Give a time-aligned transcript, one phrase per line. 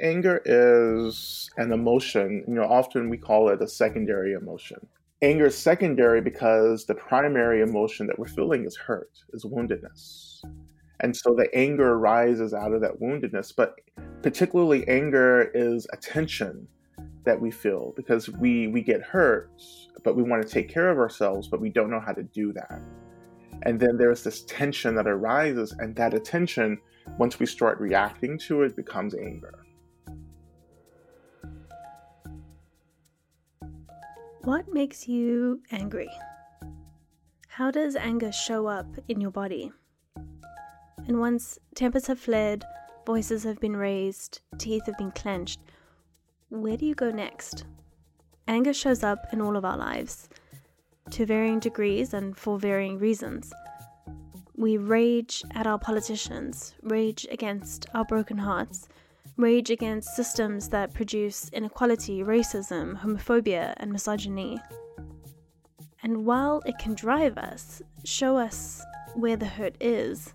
[0.00, 2.44] Anger is an emotion.
[2.46, 4.86] You know, often we call it a secondary emotion.
[5.22, 10.44] Anger is secondary because the primary emotion that we're feeling is hurt, is woundedness.
[11.00, 13.54] And so the anger arises out of that woundedness.
[13.56, 13.76] But
[14.22, 16.68] particularly, anger is a tension
[17.24, 19.50] that we feel because we, we get hurt,
[20.04, 22.52] but we want to take care of ourselves, but we don't know how to do
[22.52, 22.80] that.
[23.62, 26.78] And then there's this tension that arises, and that attention,
[27.18, 29.65] once we start reacting to it, becomes anger.
[34.46, 36.08] What makes you angry?
[37.48, 39.72] How does anger show up in your body?
[41.08, 42.64] And once tempers have fled,
[43.04, 45.58] voices have been raised, teeth have been clenched,
[46.48, 47.64] where do you go next?
[48.46, 50.28] Anger shows up in all of our lives,
[51.10, 53.52] to varying degrees and for varying reasons.
[54.54, 58.86] We rage at our politicians, rage against our broken hearts,
[59.36, 64.58] rage against systems that produce inequality, racism, homophobia, and misogyny.
[66.02, 68.82] And while it can drive us, show us
[69.14, 70.32] where the hurt is,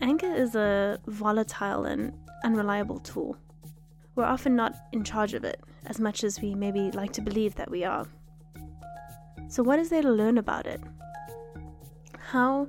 [0.00, 2.12] anger is a volatile and
[2.44, 3.36] unreliable tool.
[4.14, 7.54] We're often not in charge of it, as much as we maybe like to believe
[7.56, 8.06] that we are.
[9.48, 10.80] So, what is there to learn about it?
[12.18, 12.68] How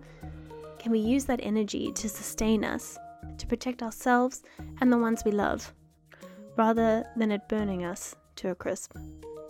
[0.78, 2.98] can we use that energy to sustain us
[3.40, 4.44] to protect ourselves
[4.80, 5.74] and the ones we love,
[6.58, 8.96] rather than it burning us to a crisp.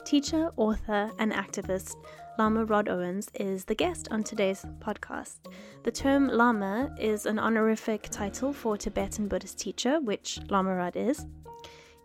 [0.05, 1.95] Teacher, author, and activist
[2.39, 5.39] Lama Rod Owens is the guest on today's podcast.
[5.83, 11.27] The term Lama is an honorific title for Tibetan Buddhist teacher, which Lama Rod is.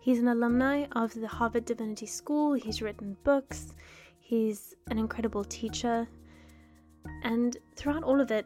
[0.01, 3.73] He's an alumni of the Harvard Divinity School, he's written books,
[4.19, 6.07] he's an incredible teacher,
[7.23, 8.45] and throughout all of it,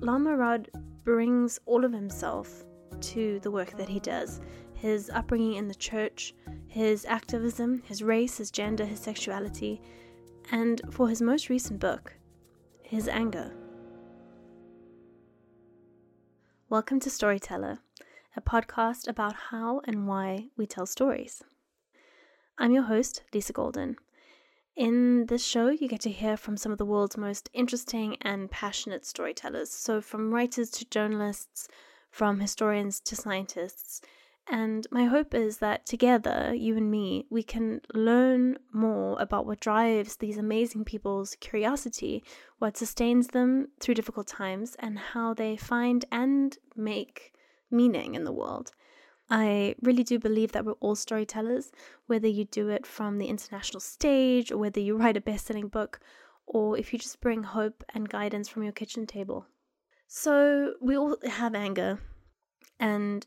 [0.00, 0.70] Lama Rod
[1.04, 2.64] brings all of himself
[3.00, 4.40] to the work that he does
[4.74, 6.34] his upbringing in the church,
[6.66, 9.80] his activism, his race, his gender, his sexuality,
[10.50, 12.12] and for his most recent book,
[12.82, 13.54] his anger.
[16.68, 17.78] Welcome to Storyteller,
[18.36, 21.42] a podcast about how and why we tell stories.
[22.58, 23.96] I'm your host, Lisa Golden.
[24.76, 28.50] In this show, you get to hear from some of the world's most interesting and
[28.50, 29.70] passionate storytellers.
[29.70, 31.68] So, from writers to journalists,
[32.10, 34.00] from historians to scientists.
[34.48, 39.60] And my hope is that together, you and me, we can learn more about what
[39.60, 42.22] drives these amazing people's curiosity,
[42.58, 47.32] what sustains them through difficult times, and how they find and make
[47.70, 48.72] meaning in the world.
[49.30, 51.72] I really do believe that we're all storytellers,
[52.06, 55.68] whether you do it from the international stage or whether you write a best selling
[55.68, 56.00] book
[56.46, 59.46] or if you just bring hope and guidance from your kitchen table.
[60.06, 61.98] So, we all have anger.
[62.78, 63.26] And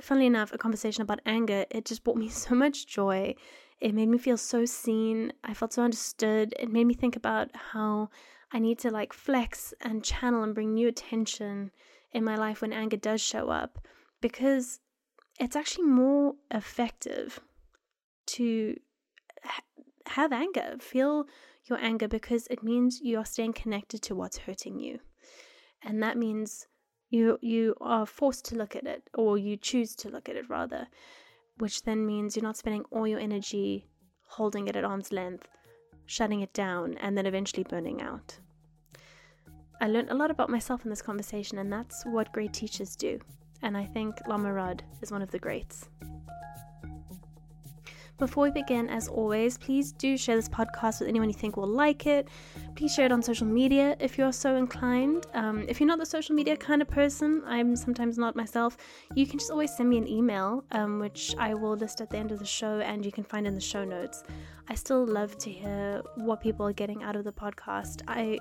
[0.00, 3.34] funnily enough, a conversation about anger, it just brought me so much joy.
[3.80, 5.32] It made me feel so seen.
[5.44, 6.54] I felt so understood.
[6.58, 8.08] It made me think about how
[8.52, 11.70] I need to like flex and channel and bring new attention
[12.12, 13.86] in my life when anger does show up
[14.20, 14.80] because
[15.38, 17.40] it's actually more effective
[18.26, 18.78] to
[19.42, 19.62] ha-
[20.06, 21.26] have anger, feel
[21.64, 24.98] your anger because it means you are staying connected to what's hurting you.
[25.82, 26.66] And that means
[27.10, 30.48] you you are forced to look at it or you choose to look at it
[30.48, 30.88] rather,
[31.58, 33.88] which then means you're not spending all your energy
[34.28, 35.48] holding it at arm's length,
[36.06, 38.38] shutting it down and then eventually burning out.
[39.80, 43.18] I learned a lot about myself in this conversation and that's what great teachers do
[43.62, 45.88] and I think Lama Rod is one of the greats.
[48.18, 51.66] Before we begin, as always, please do share this podcast with anyone you think will
[51.66, 52.28] like it.
[52.76, 55.26] Please share it on social media if you're so inclined.
[55.34, 58.76] Um, if you're not the social media kind of person, I'm sometimes not myself,
[59.16, 62.16] you can just always send me an email, um, which I will list at the
[62.16, 64.22] end of the show and you can find in the show notes.
[64.68, 68.02] I still love to hear what people are getting out of the podcast.
[68.06, 68.38] I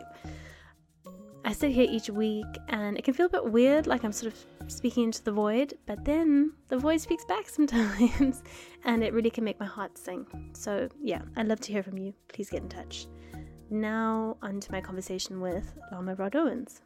[1.44, 4.34] I sit here each week and it can feel a bit weird, like I'm sort
[4.34, 8.44] of speaking into the void, but then the void speaks back sometimes
[8.86, 10.28] and it really can make my heart sing.
[10.54, 12.14] So, yeah, I'd love to hear from you.
[12.28, 13.08] Please get in touch.
[13.70, 16.82] Now, on to my conversation with Lama Rod Owens.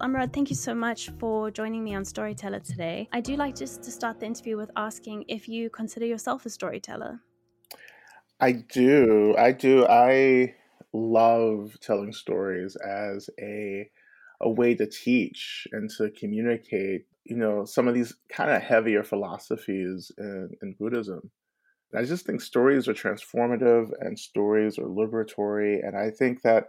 [0.00, 3.06] Lama Rod, thank you so much for joining me on Storyteller today.
[3.12, 6.48] I do like just to start the interview with asking if you consider yourself a
[6.48, 7.20] storyteller.
[8.40, 9.34] I do.
[9.36, 9.86] I do.
[9.86, 10.54] I
[10.94, 13.90] love telling stories as a
[14.40, 19.04] a way to teach and to communicate, you know, some of these kind of heavier
[19.04, 21.30] philosophies in, in Buddhism.
[21.94, 25.86] I just think stories are transformative and stories are liberatory.
[25.86, 26.68] And I think that,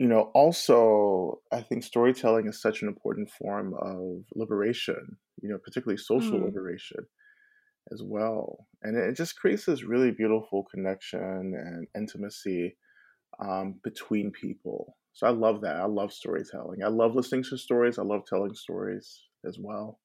[0.00, 5.58] you know, also, I think storytelling is such an important form of liberation, you know,
[5.62, 6.46] particularly social mm.
[6.46, 7.04] liberation
[7.92, 8.66] as well.
[8.82, 11.20] And it just creates this really beautiful connection
[11.54, 12.78] and intimacy
[13.44, 14.96] um, between people.
[15.12, 15.76] So I love that.
[15.76, 16.82] I love storytelling.
[16.82, 17.98] I love listening to stories.
[17.98, 20.00] I love telling stories as well.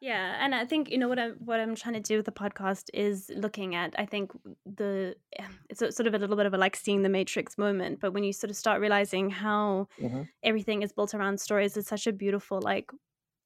[0.00, 2.32] Yeah, and I think you know what I'm what I'm trying to do with the
[2.32, 4.30] podcast is looking at I think
[4.64, 5.16] the
[5.70, 8.24] it's sort of a little bit of a like seeing the matrix moment, but when
[8.24, 10.22] you sort of start realizing how mm-hmm.
[10.42, 12.90] everything is built around stories, it's such a beautiful like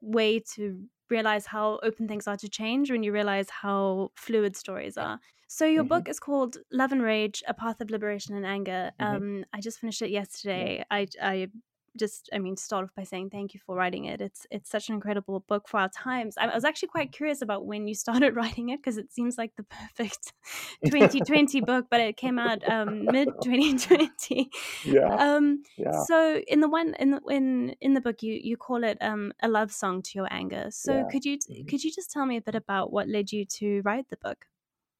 [0.00, 0.78] way to
[1.08, 5.20] realize how open things are to change when you realize how fluid stories are.
[5.49, 5.88] So your mm-hmm.
[5.88, 8.93] book is called Love and Rage: A Path of Liberation and Anger.
[9.00, 9.16] Mm-hmm.
[9.16, 10.78] Um, I just finished it yesterday.
[10.78, 10.84] Yeah.
[10.90, 11.49] I I
[11.96, 14.88] just i mean start off by saying thank you for writing it it's it's such
[14.88, 18.34] an incredible book for our times i was actually quite curious about when you started
[18.34, 20.32] writing it because it seems like the perfect
[20.84, 24.50] 2020 book but it came out um, mid 2020
[24.84, 25.14] yeah.
[25.16, 28.84] Um, yeah so in the one in the in in the book you you call
[28.84, 31.04] it um, a love song to your anger so yeah.
[31.10, 31.66] could you mm-hmm.
[31.66, 34.46] could you just tell me a bit about what led you to write the book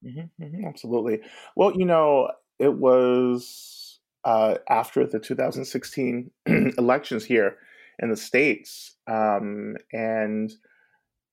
[0.05, 1.21] mm-hmm, mm-hmm, absolutely
[1.55, 2.29] well you know
[2.59, 3.82] it was
[4.25, 6.31] uh, after the 2016
[6.77, 7.57] elections here
[7.99, 10.51] in the states, um, and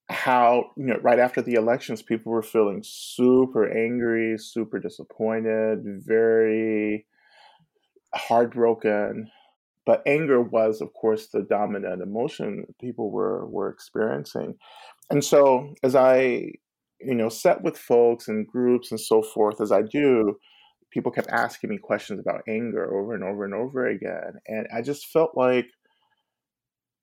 [0.08, 7.06] how you know right after the elections, people were feeling super angry, super disappointed, very
[8.14, 9.30] heartbroken.
[9.86, 14.56] But anger was, of course, the dominant emotion people were were experiencing,
[15.10, 16.52] and so as I
[17.00, 20.36] you know sat with folks and groups and so forth as I do
[20.90, 24.34] people kept asking me questions about anger over and over and over again.
[24.46, 25.66] And I just felt like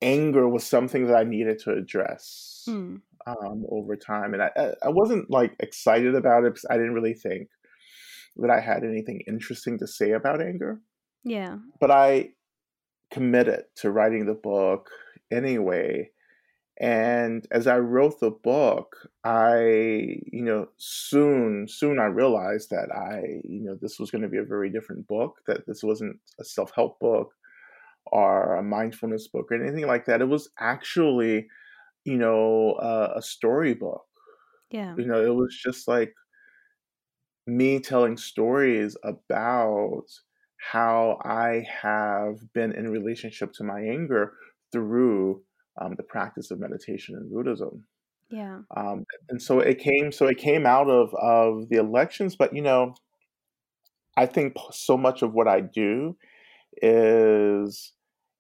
[0.02, 3.02] anger was something that I needed to address mm.
[3.26, 4.34] um, over time.
[4.34, 4.52] And I,
[4.84, 7.50] I wasn't like excited about it because I didn't really think
[8.38, 10.80] that I had anything interesting to say about anger.
[11.24, 11.58] Yeah.
[11.80, 12.30] But I
[13.12, 14.90] committed to writing the book
[15.32, 16.10] anyway
[16.80, 19.62] and as I wrote the book, I,
[20.32, 24.38] you know, soon, soon I realized that I, you know, this was going to be
[24.38, 27.34] a very different book, that this wasn't a self help book
[28.08, 30.22] or a mindfulness book or anything like that.
[30.22, 31.48] It was actually,
[32.06, 34.06] you know, uh, a storybook.
[34.70, 34.98] Yeah.
[34.98, 36.14] You know, it was just like
[37.46, 40.06] me telling stories about
[40.60, 44.34] how I have been in relationship to my anger
[44.72, 45.44] through
[45.78, 47.86] um, the practice of meditation in Buddhism.
[48.30, 48.60] Yeah.
[48.76, 50.12] Um, and so it came.
[50.12, 52.96] So it came out of of the elections, but you know,
[54.18, 56.18] I think so much of what I do
[56.82, 57.94] is,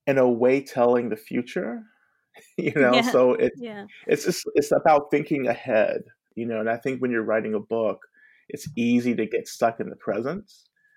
[0.05, 1.83] in a way, telling the future.
[2.57, 3.11] you know, yeah.
[3.11, 3.85] so it yeah.
[4.07, 6.03] it's just it's about thinking ahead.
[6.35, 8.05] You know, and I think when you're writing a book,
[8.49, 10.51] it's easy to get stuck in the present.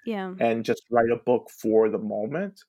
[0.05, 0.35] Yeah.
[0.41, 2.61] And just write a book for the moment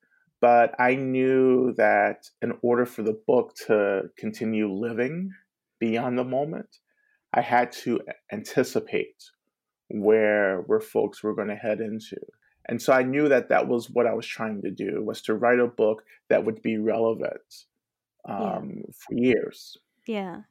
[0.42, 5.32] but I knew that in order for the book to continue living
[5.80, 6.78] beyond the moment,
[7.34, 8.02] I had to
[8.32, 9.24] anticipate
[9.90, 12.18] where where folks were going to head into.
[12.68, 15.36] And so I knew that that was what I was trying to do was to
[15.36, 17.42] write a book that would be relevant
[18.28, 18.38] um,
[18.76, 18.92] yeah.
[19.00, 19.78] for years.
[20.08, 20.42] Yeah.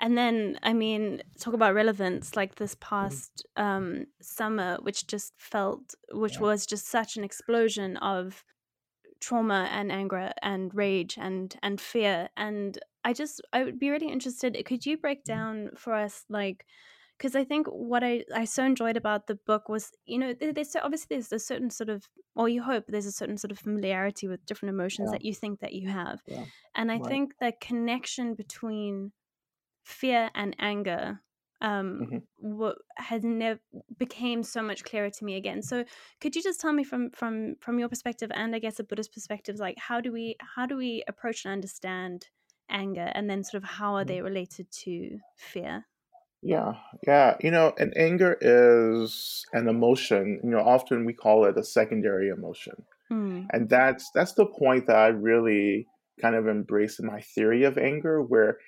[0.00, 2.88] And then, I mean, talk about relevance, like this mm-hmm.
[2.88, 6.40] past um, summer, which just felt, which yeah.
[6.40, 8.44] was just such an explosion of
[9.24, 14.08] trauma and anger and rage and and fear and i just i would be really
[14.08, 15.34] interested could you break mm-hmm.
[15.34, 16.66] down for us like
[17.16, 20.72] because i think what i i so enjoyed about the book was you know there's
[20.72, 23.58] so obviously there's a certain sort of or you hope there's a certain sort of
[23.58, 25.12] familiarity with different emotions yeah.
[25.12, 26.44] that you think that you have yeah.
[26.74, 27.06] and i right.
[27.06, 29.10] think the connection between
[29.84, 31.22] fear and anger
[31.60, 32.18] um, mm-hmm.
[32.56, 33.60] what has never
[33.98, 35.62] became so much clearer to me again.
[35.62, 35.84] So,
[36.20, 39.12] could you just tell me from from from your perspective, and I guess a Buddhist
[39.12, 42.26] perspective, like how do we how do we approach and understand
[42.68, 44.08] anger, and then sort of how are mm-hmm.
[44.08, 45.86] they related to fear?
[46.42, 46.74] Yeah,
[47.06, 47.36] yeah.
[47.40, 50.40] You know, and anger is an emotion.
[50.44, 53.46] You know, often we call it a secondary emotion, mm.
[53.50, 55.86] and that's that's the point that I really
[56.20, 58.58] kind of embrace in my theory of anger, where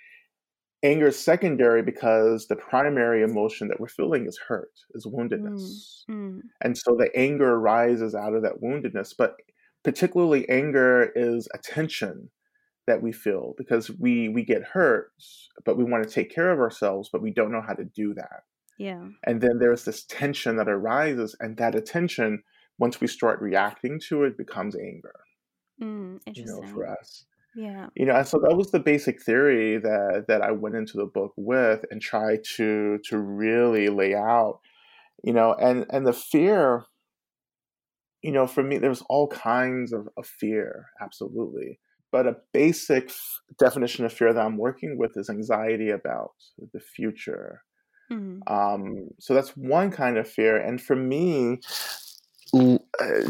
[0.82, 6.04] anger is secondary because the primary emotion that we're feeling is hurt, is woundedness.
[6.10, 6.40] Mm, mm.
[6.62, 9.14] And so the anger arises out of that woundedness.
[9.16, 9.36] But
[9.84, 12.30] particularly anger is a tension
[12.86, 15.10] that we feel because we we get hurt,
[15.64, 18.14] but we want to take care of ourselves, but we don't know how to do
[18.14, 18.42] that.
[18.78, 19.06] Yeah.
[19.24, 22.42] And then there's this tension that arises, and that attention,
[22.78, 25.14] once we start reacting to it, becomes anger.
[25.82, 27.24] Mm, you know, for us.
[27.56, 27.86] Yeah.
[27.96, 31.06] You know, and so that was the basic theory that that I went into the
[31.06, 34.60] book with and tried to to really lay out
[35.26, 36.84] you know, and and the fear,
[38.22, 41.80] you know, for me, there's all kinds of, of fear, absolutely.
[42.12, 46.32] But a basic f- definition of fear that I'm working with is anxiety about
[46.72, 47.62] the future.
[48.10, 48.40] Mm.
[48.46, 51.58] Um, so that's one kind of fear, and for me,
[52.54, 52.78] uh,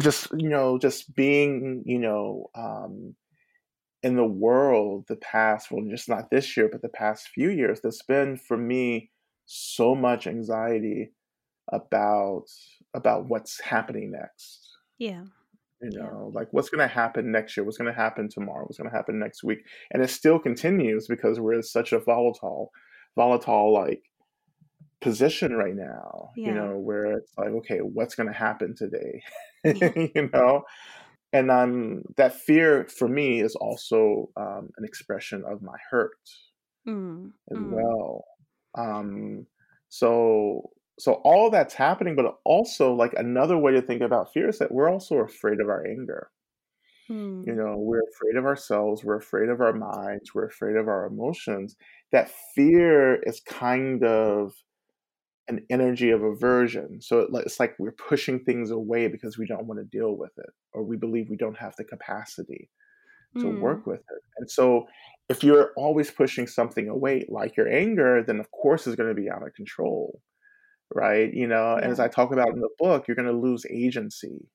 [0.00, 2.50] just you know, just being you know.
[2.54, 3.14] Um,
[4.07, 7.81] in the world the past well just not this year but the past few years
[7.81, 9.11] there's been for me
[9.47, 11.11] so much anxiety
[11.73, 12.45] about
[12.95, 14.77] about what's happening next.
[14.99, 15.25] Yeah.
[15.83, 16.39] You know yeah.
[16.41, 17.65] like what's going to happen next year?
[17.65, 18.65] What's going to happen tomorrow?
[18.65, 19.59] What's going to happen next week?
[19.93, 22.71] And it still continues because we're in such a volatile
[23.15, 24.03] volatile like
[25.01, 26.49] position right now yeah.
[26.49, 29.23] you know where it's like okay what's going to happen today?
[30.15, 30.63] You know
[31.37, 36.16] and um, that fear for me is also um, an expression of my hurt
[36.88, 37.71] mm, as mm.
[37.71, 38.25] well.
[38.75, 39.47] Um,
[39.90, 44.59] so so all that's happening, but also like another way to think about fear is
[44.61, 46.31] that we're also afraid of our anger.
[47.11, 47.47] Mm.
[47.47, 51.05] You know, we're afraid of ourselves, we're afraid of our minds, we're afraid of our
[51.05, 51.76] emotions.
[52.12, 54.55] That fear is kind of
[55.49, 57.00] an energy of aversion.
[57.00, 60.50] So it's like we're pushing things away because we don't want to deal with it,
[60.73, 62.69] or we believe we don't have the capacity
[63.38, 63.61] to mm.
[63.61, 64.23] work with it.
[64.38, 64.87] And so
[65.29, 69.21] if you're always pushing something away, like your anger, then of course it's going to
[69.21, 70.21] be out of control,
[70.95, 71.33] right?
[71.33, 71.83] You know, yeah.
[71.83, 74.49] and as I talk about in the book, you're going to lose agency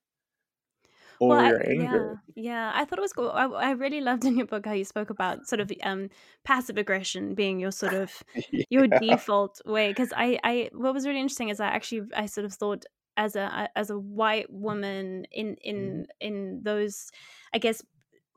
[1.29, 2.21] well, your anger.
[2.35, 3.31] Yeah, yeah, I thought it was cool.
[3.31, 6.09] I, I, really loved in your book how you spoke about sort of um,
[6.43, 8.63] passive aggression being your sort of yeah.
[8.69, 9.89] your default way.
[9.89, 12.85] Because I, I, what was really interesting is I actually I sort of thought
[13.17, 16.01] as a as a white woman in in mm-hmm.
[16.19, 17.11] in those,
[17.53, 17.83] I guess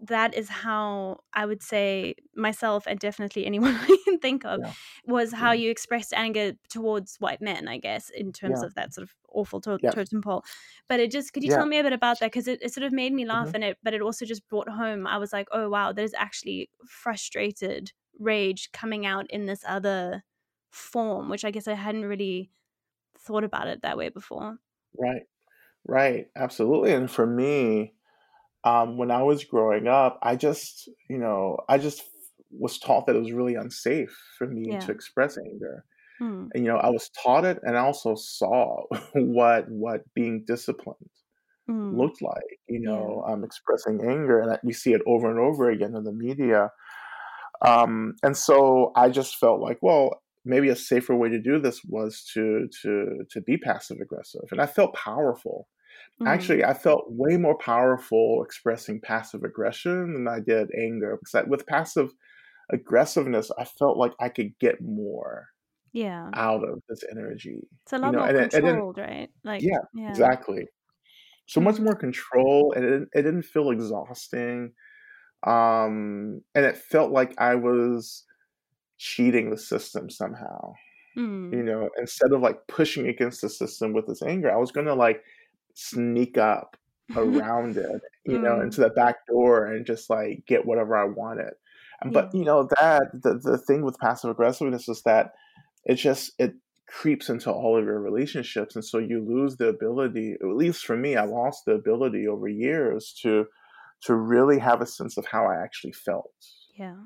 [0.06, 4.73] that is how I would say myself and definitely anyone I can think of yeah.
[5.06, 5.64] was how yeah.
[5.64, 8.66] you expressed anger towards white men, I guess, in terms yeah.
[8.66, 10.44] of that sort of awful to- totem pole.
[10.88, 12.32] But it just, could you tell me a bit about that?
[12.32, 13.56] Because it, it, sort of made me laugh mm-hmm.
[13.56, 16.70] and it, but it also just brought home, I was like, oh, wow, there's actually
[16.87, 20.25] frustrated rage coming out in this other
[20.70, 22.50] form, which I guess I hadn't really
[23.18, 24.58] thought about it that way before.
[24.96, 25.23] Right,
[25.87, 26.92] right, absolutely.
[26.92, 27.94] And for me,
[28.64, 32.02] um, when I was growing up, I just, you know, I just
[32.50, 34.80] was taught that it was really unsafe for me yeah.
[34.80, 35.85] to express anger.
[36.18, 36.47] Hmm.
[36.54, 41.11] And you know, I was taught it, and I also saw what what being disciplined
[41.66, 41.99] hmm.
[41.99, 42.61] looked like.
[42.68, 43.33] You know, yeah.
[43.33, 46.71] um, expressing anger, and we see it over and over again in the media.
[47.62, 51.83] Um, and so I just felt like, well, maybe a safer way to do this
[51.85, 55.66] was to to to be passive aggressive, and I felt powerful
[56.20, 56.26] Mm-hmm.
[56.26, 61.42] Actually, I felt way more powerful expressing passive aggression than I did anger because I,
[61.48, 62.10] with passive
[62.72, 65.48] aggressiveness, I felt like I could get more
[65.92, 67.60] yeah out of this energy.
[67.82, 68.18] It's a lot you know?
[68.18, 69.28] more and controlled, right?
[69.42, 70.66] Like yeah, yeah, exactly.
[71.46, 71.84] So much mm-hmm.
[71.84, 74.72] more control, and it, it didn't feel exhausting.
[75.46, 78.24] Um, and it felt like I was
[78.96, 80.74] cheating the system somehow.
[81.16, 81.52] Mm.
[81.52, 84.86] You know, instead of like pushing against the system with this anger, I was going
[84.86, 85.22] to like
[85.75, 86.76] sneak up
[87.16, 88.64] around it, you know, mm.
[88.64, 91.52] into the back door and just like get whatever I wanted.
[92.04, 92.38] But yeah.
[92.40, 95.33] you know that the the thing with passive aggressiveness is that
[95.85, 96.54] it just it
[96.87, 100.35] creeps into all of your relationships, and so you lose the ability.
[100.40, 103.47] At least for me, I lost the ability over years to
[104.02, 106.33] to really have a sense of how I actually felt.
[106.75, 106.97] Yeah.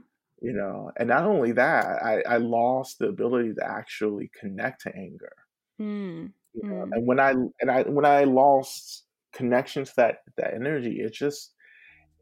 [0.41, 4.95] You know, and not only that, I, I lost the ability to actually connect to
[4.95, 5.33] anger.
[5.81, 6.33] Mm.
[6.63, 6.87] You know?
[6.87, 6.89] mm.
[6.93, 11.55] And when I and I when I lost connection to that that energy, it just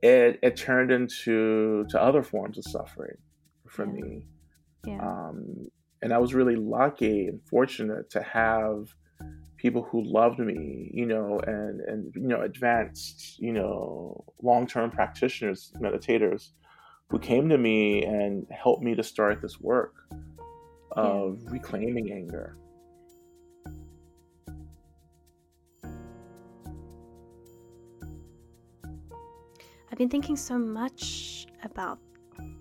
[0.02, 3.16] it it turned into to other forms of suffering
[3.69, 3.93] for yeah.
[3.93, 4.26] me.
[4.87, 5.00] Yeah.
[5.00, 5.66] Um,
[6.02, 8.95] and I was really lucky and fortunate to have
[9.57, 15.73] people who loved me, you know, and and you know, advanced, you know, long-term practitioners,
[15.81, 16.50] meditators
[17.09, 19.95] who came to me and helped me to start this work
[20.93, 21.50] of yeah.
[21.50, 22.57] reclaiming anger.
[29.97, 31.99] I've been thinking so much about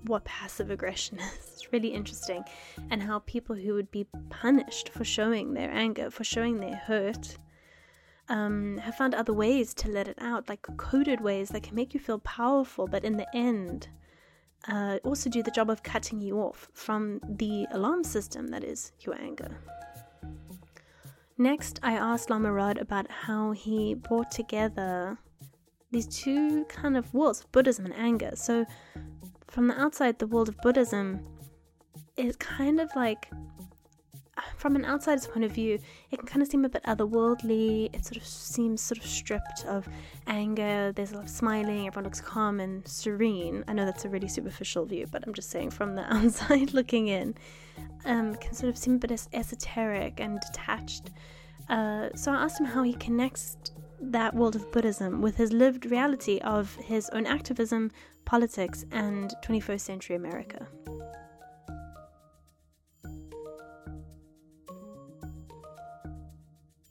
[0.05, 1.49] what passive aggression is.
[1.51, 2.45] It's really interesting.
[2.89, 7.35] And how people who would be punished for showing their anger, for showing their hurt,
[8.29, 11.93] um, have found other ways to let it out, like coded ways that can make
[11.93, 13.89] you feel powerful, but in the end,
[14.69, 18.93] uh, also do the job of cutting you off from the alarm system that is
[19.01, 19.57] your anger.
[21.37, 25.17] Next, I asked Lama Rod about how he brought together
[25.91, 28.31] these two kind of worlds, Buddhism and anger.
[28.35, 28.65] So,
[29.47, 31.25] from the outside, the world of Buddhism
[32.17, 33.29] is kind of like,
[34.57, 35.79] from an outsider's point of view,
[36.11, 37.93] it can kind of seem a bit otherworldly.
[37.93, 39.87] It sort of seems sort of stripped of
[40.27, 40.91] anger.
[40.93, 41.87] There's a lot of smiling.
[41.87, 43.63] Everyone looks calm and serene.
[43.67, 47.07] I know that's a really superficial view, but I'm just saying from the outside looking
[47.07, 47.35] in,
[48.05, 51.11] um, can sort of seem a bit esoteric and detached.
[51.69, 53.57] Uh, so I asked him how he connects
[53.99, 57.91] that world of Buddhism with his lived reality of his own activism,
[58.25, 60.67] politics, and 21st century America.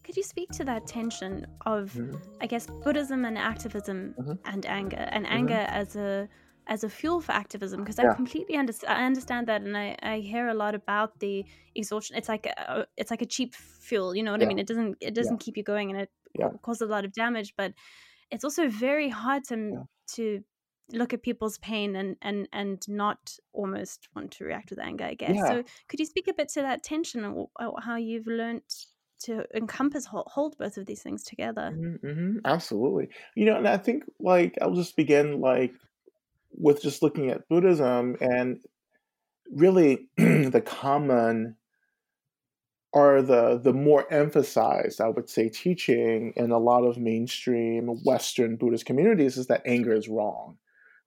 [0.02, 2.16] Could you speak to that tension of, mm-hmm.
[2.40, 4.32] I guess, Buddhism and activism mm-hmm.
[4.44, 5.34] and anger, and mm-hmm.
[5.34, 6.28] anger as a
[6.66, 8.10] as a fuel for activism because yeah.
[8.10, 8.98] I completely understand.
[8.98, 11.44] I understand that, and I, I hear a lot about the
[11.74, 12.16] exhaustion.
[12.16, 14.14] It's like a, it's like a cheap fuel.
[14.14, 14.46] You know what yeah.
[14.46, 14.58] I mean?
[14.58, 15.44] It doesn't it doesn't yeah.
[15.44, 16.10] keep you going, and it
[16.62, 17.54] causes a lot of damage.
[17.56, 17.72] But
[18.30, 20.42] it's also very hard to to
[20.92, 25.04] look at people's pain and and and not almost want to react with anger.
[25.04, 25.36] I guess.
[25.46, 27.46] So could you speak a bit to that tension and
[27.82, 28.62] how you've learned
[29.20, 31.72] to encompass hold both of these things together?
[31.74, 33.08] Mm-hmm, mm-hmm, absolutely.
[33.34, 35.72] You know, and I think like I'll just begin like
[36.56, 38.60] with just looking at Buddhism and
[39.50, 41.56] really the common
[42.94, 48.54] or the the more emphasized, I would say, teaching in a lot of mainstream Western
[48.54, 50.56] Buddhist communities is that anger is wrong,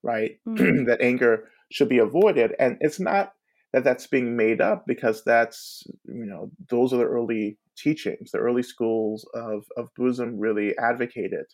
[0.03, 0.37] right?
[0.45, 0.83] Mm-hmm.
[0.87, 3.33] that anger should be avoided, and it's not
[3.71, 8.31] that that's being made up because that's you know those are the early teachings.
[8.31, 11.45] The early schools of of Buddhism really advocated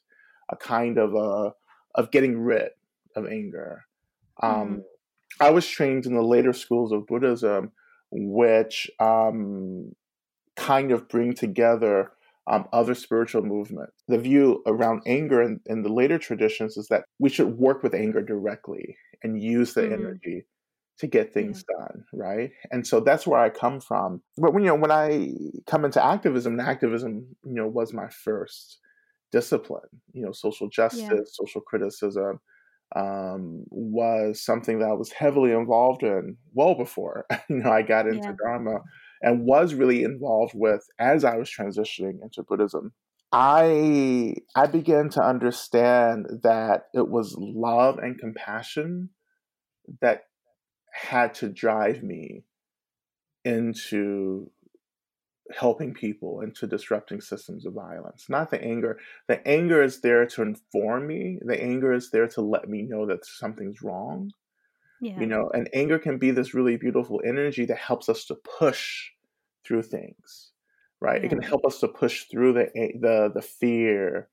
[0.50, 1.54] a kind of a
[1.94, 2.70] of getting rid
[3.16, 3.84] um, of anger.
[4.42, 4.82] Um, mm.
[5.40, 7.72] I was trained in the later schools of Buddhism,
[8.12, 9.94] which um,
[10.55, 12.12] kind of bring together
[12.48, 13.93] um, other spiritual movements.
[14.07, 17.95] The view around anger in, in, the later traditions is that we should work with
[17.95, 19.93] anger directly and use the mm.
[19.93, 20.45] energy
[21.00, 21.86] to get things yeah.
[21.86, 22.51] done, right?
[22.72, 24.22] And so that's where I come from.
[24.38, 25.33] But when you know when I
[25.67, 28.79] come into activism, activism you know was my first
[29.31, 29.81] discipline.
[30.13, 31.19] You know, social justice, yeah.
[31.25, 32.39] social criticism,
[32.95, 38.08] um, was something that I was heavily involved in well before you know I got
[38.08, 38.36] into yeah.
[38.43, 38.80] Dharma
[39.23, 42.93] and was really involved with as I was transitioning into Buddhism.
[43.31, 49.09] I I began to understand that it was love and compassion
[50.01, 50.25] that
[50.91, 52.43] had to drive me
[53.43, 54.51] into
[55.51, 58.25] helping people into disrupting systems of violence.
[58.29, 58.99] Not the anger.
[59.27, 61.39] The anger is there to inform me.
[61.41, 64.31] The anger is there to let me know that something's wrong.
[65.01, 65.19] Yeah.
[65.19, 69.09] You know, and anger can be this really beautiful energy that helps us to push
[69.65, 70.52] through things.
[71.02, 71.21] Right?
[71.21, 71.26] Yeah.
[71.26, 74.30] It can help us to push through the the the fear,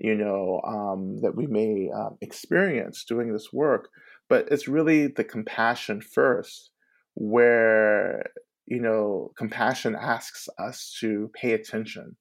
[0.00, 3.88] you know, um, that we may um, experience doing this work.
[4.28, 6.70] But it's really the compassion first,
[7.14, 8.24] where
[8.66, 12.16] you know, compassion asks us to pay attention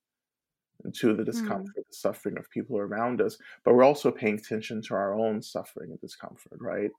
[0.96, 1.26] to the mm.
[1.26, 1.88] discomfort, mm.
[1.90, 5.92] the suffering of people around us, but we're also paying attention to our own suffering
[5.92, 6.92] and discomfort, right?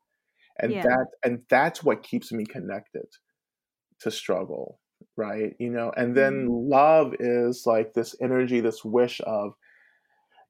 [0.59, 0.83] And yeah.
[0.83, 3.07] that and that's what keeps me connected
[4.01, 4.81] to struggle,
[5.17, 5.55] right?
[5.59, 6.71] You know, and then mm.
[6.71, 9.55] love is like this energy, this wish of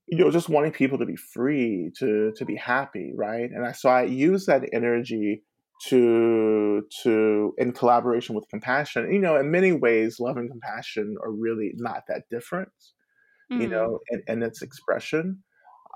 [0.06, 3.72] you know just wanting people to be free to to be happy right and i
[3.72, 5.42] so i use that energy
[5.82, 11.32] to to in collaboration with compassion you know in many ways love and compassion are
[11.32, 12.68] really not that different
[13.52, 13.60] mm.
[13.60, 15.42] you know in, in its expression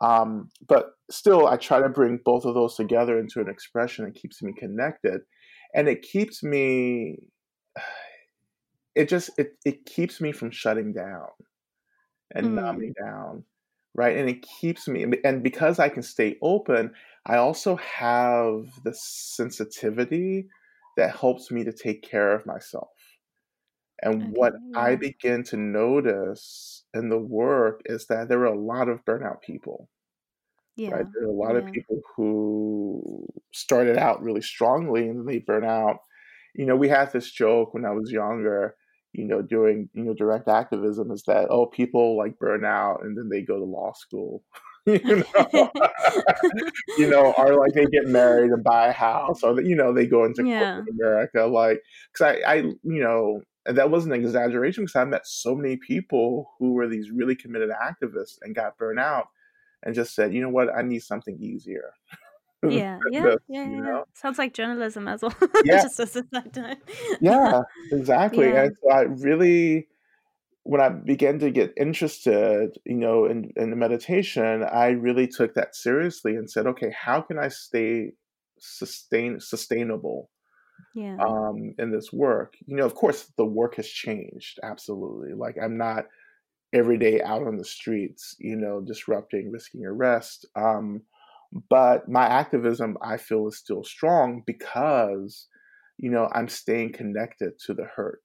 [0.00, 4.14] um, but still i try to bring both of those together into an expression that
[4.14, 5.20] keeps me connected
[5.74, 7.18] and it keeps me
[8.98, 11.28] it just it, it keeps me from shutting down
[12.34, 12.52] and mm.
[12.54, 13.44] numbing down
[13.94, 16.92] right and it keeps me and because i can stay open
[17.28, 20.48] I also have the sensitivity
[20.96, 22.88] that helps me to take care of myself.
[24.02, 24.54] And okay, what.
[24.74, 29.42] I begin to notice in the work is that there are a lot of burnout
[29.42, 29.90] people.
[30.76, 30.90] Yeah.
[30.90, 31.06] Right?
[31.12, 31.68] There are a lot yeah.
[31.68, 35.98] of people who started out really strongly and they burn out.
[36.54, 38.74] You know, we had this joke when I was younger,
[39.12, 43.16] you know, doing, you know, direct activism is that, oh, people like burn out and
[43.16, 44.42] then they go to law school.
[44.86, 45.70] you know,
[46.98, 49.92] you know, or like they get married and buy a house, or that you know,
[49.92, 50.80] they go into yeah.
[50.90, 55.26] America, like because I, I, you know, and that wasn't an exaggeration because I met
[55.26, 59.26] so many people who were these really committed activists and got burned out,
[59.82, 61.92] and just said, you know what, I need something easier.
[62.66, 64.02] Yeah, yeah, this, yeah, yeah.
[64.14, 65.34] Sounds like journalism as well.
[65.64, 65.82] Yeah.
[65.82, 66.22] just as
[67.20, 68.48] yeah, exactly.
[68.48, 68.64] Yeah.
[68.64, 69.88] And so I really
[70.64, 75.54] when I began to get interested, you know, in, in the meditation, I really took
[75.54, 78.12] that seriously and said, okay, how can I stay
[78.58, 80.30] sustain sustainable
[80.94, 81.16] Yeah.
[81.18, 82.54] um, in this work.
[82.66, 85.32] You know, of course, the work has changed absolutely.
[85.34, 86.06] Like I'm not
[86.72, 90.46] every day out on the streets, you know, disrupting, risking arrest.
[90.54, 91.02] Um,
[91.70, 95.48] but my activism, I feel, is still strong because,
[95.98, 98.22] you know, I'm staying connected to the hurt.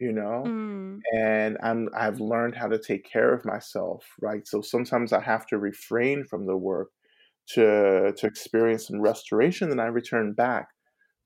[0.00, 1.06] You know, Mm.
[1.14, 4.46] and I'm I've learned how to take care of myself, right?
[4.46, 6.90] So sometimes I have to refrain from the work
[7.54, 10.68] to to experience some restoration, then I return back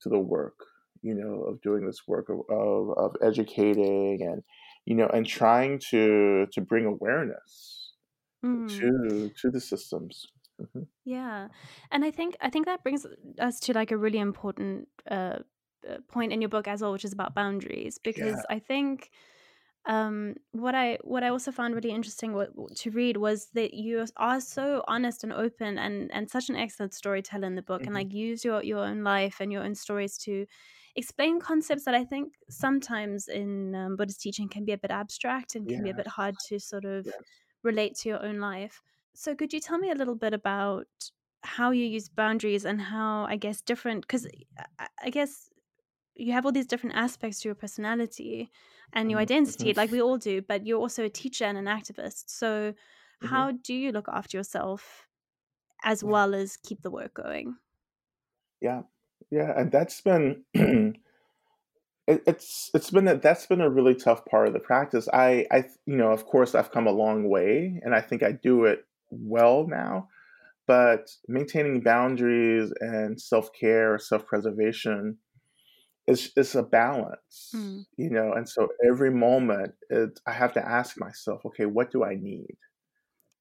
[0.03, 0.59] to the work,
[1.03, 4.43] you know, of doing this work of of, of educating and
[4.87, 7.95] you know and trying to to bring awareness
[8.45, 8.99] Mm.
[9.21, 10.27] to to the systems.
[10.59, 10.89] Mhm.
[11.05, 11.49] Yeah,
[11.91, 13.07] and I think I think that brings
[13.39, 15.39] us to like a really important uh,
[15.89, 17.99] uh, point in your book as well, which is about boundaries.
[17.99, 18.49] Because Yeah.
[18.51, 19.11] I think
[19.87, 24.07] um, what I what I also found really interesting wa- to read was that you
[24.17, 27.95] are so honest and open and and such an excellent storyteller in the book, and
[27.95, 27.97] Mhm.
[27.97, 30.47] like use your your own life and your own stories to
[30.97, 35.55] explain concepts that I think sometimes in um, Buddhist teaching can be a bit abstract
[35.57, 37.41] and can be a bit hard to sort of Yes.
[37.63, 38.83] relate to your own life.
[39.19, 40.87] So, could you tell me a little bit about
[41.43, 44.03] how you use boundaries and how, I guess, different?
[44.03, 44.29] Because
[45.03, 45.51] I guess
[46.15, 48.51] you have all these different aspects to your personality
[48.93, 49.29] and your Mhm.
[49.29, 49.75] identity, Mhm.
[49.75, 52.31] like we all do, but you're also a teacher and an activist.
[52.31, 52.75] So,
[53.21, 53.49] Mhm.
[53.49, 55.09] how do you look after yourself
[55.85, 56.15] as Yeah.
[56.15, 57.59] well as keep the work going?
[58.61, 58.83] Yeah.
[59.31, 59.53] Yeah.
[59.59, 60.95] And that's been it,
[62.07, 65.09] it's it's been a, that's been a really tough part of the practice.
[65.13, 68.33] I I you know of course I've come a long way, and I think I
[68.33, 70.09] do it well now.
[70.67, 75.19] But maintaining boundaries and self care, self preservation
[76.07, 78.33] is is a balance, Mm, you know.
[78.33, 82.57] And so every moment, it, I have to ask myself, okay, what do I need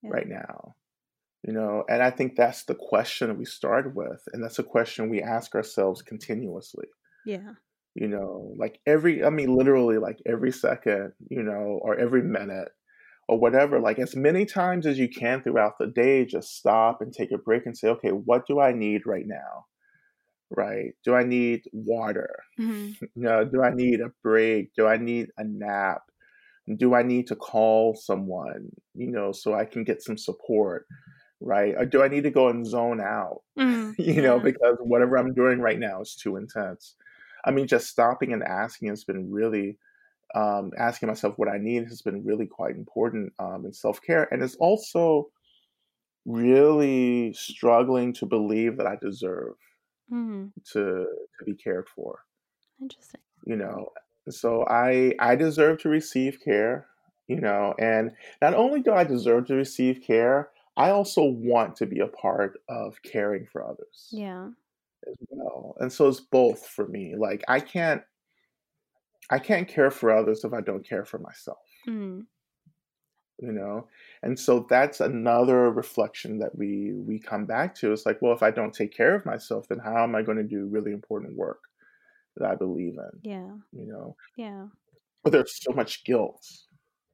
[0.02, 0.10] yeah.
[0.10, 0.74] right now?
[1.44, 5.08] You know, and I think that's the question we start with, and that's a question
[5.10, 6.88] we ask ourselves continuously
[7.24, 7.54] Yeah.
[7.94, 12.68] you know like every i mean literally like every second you know or every minute
[13.28, 17.12] or whatever like as many times as you can throughout the day just stop and
[17.12, 19.66] take a break and say okay what do i need right now?
[20.50, 20.92] Right?
[21.04, 22.30] Do i need water?
[22.56, 24.74] Hmm no do i need a break?
[24.74, 26.02] Do i need a nap?
[26.76, 30.86] Do i need to call someone you know so i can get some support?
[31.40, 31.74] Right?
[31.76, 33.42] Or do i need to go and zone out?
[33.58, 34.42] Mm, you know, yeah.
[34.42, 36.94] because whatever I'm doing right now is too intense.
[37.44, 39.78] I mean, just stopping and asking has been really,
[40.34, 44.28] um, asking myself what I need has been really quite important um, in self care.
[44.32, 45.30] And it's also
[46.26, 49.54] really struggling to believe that I deserve
[50.10, 50.80] Mm, to,
[51.38, 52.20] to be cared for,
[52.80, 53.20] interesting.
[53.44, 53.88] you know.
[54.30, 56.86] So I, I deserve to receive care,
[57.26, 61.86] you know, and not only do I deserve to receive care, I also want to
[61.86, 64.08] be a part of caring for others.
[64.12, 64.48] Yeah.
[65.06, 65.76] as well.
[65.80, 67.14] And so it's both for me.
[67.16, 68.02] Like I can't
[69.30, 72.26] I can't care for others if I don't care for myself, Mm,
[73.38, 73.88] you know?
[74.22, 77.92] And so that's another reflection that we we come back to.
[77.92, 80.38] It's like, well, if I don't take care of myself, then how am I going
[80.38, 81.60] to do really important work
[82.36, 83.56] that I believe in, yeah.
[83.72, 84.16] you know?
[84.36, 84.68] Yeah.
[85.22, 86.44] But there's so much guilt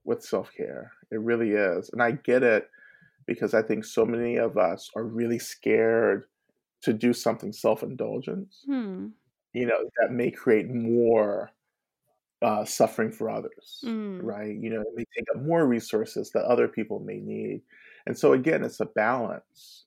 [0.05, 0.93] with self-care.
[1.11, 1.91] It really is.
[1.91, 2.69] And I get it
[3.27, 6.27] because I think so many of us are really scared
[6.83, 9.09] to do something self-indulgent Hmm.
[9.53, 11.51] you know, that may create more
[12.43, 14.57] uh, suffering for others, Mm, right?
[14.57, 17.63] You know, it may take up more resources that other people may need.
[18.07, 19.87] And so again, it's a balance.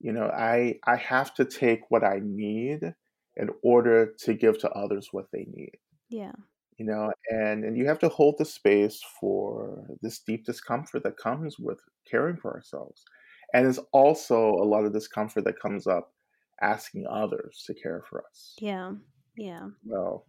[0.00, 2.94] You know, I I have to take what I need
[3.36, 5.78] in order to give to others what they need.
[6.08, 6.32] yeah.
[6.78, 11.18] You know, and and you have to hold the space for this deep discomfort that
[11.18, 11.78] comes with
[12.10, 13.04] caring for ourselves.
[13.52, 16.14] And there's also a lot of discomfort that comes up
[16.62, 18.56] asking others to care for us.
[18.60, 18.94] Yeah.
[19.36, 19.70] Yeah.
[19.84, 20.26] Well,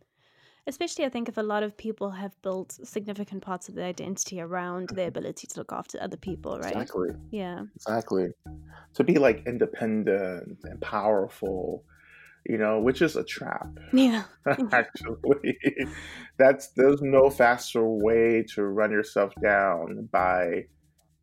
[0.67, 4.39] Especially, I think if a lot of people have built significant parts of their identity
[4.39, 5.17] around their mm-hmm.
[5.17, 6.71] ability to look after other people, right?
[6.71, 7.09] exactly.
[7.31, 7.61] Yeah.
[7.75, 8.27] Exactly.
[8.93, 11.83] To be like independent and powerful,
[12.45, 14.23] you know, which is a trap, Yeah.
[14.71, 15.57] actually.
[16.37, 20.65] That's there's no faster way to run yourself down by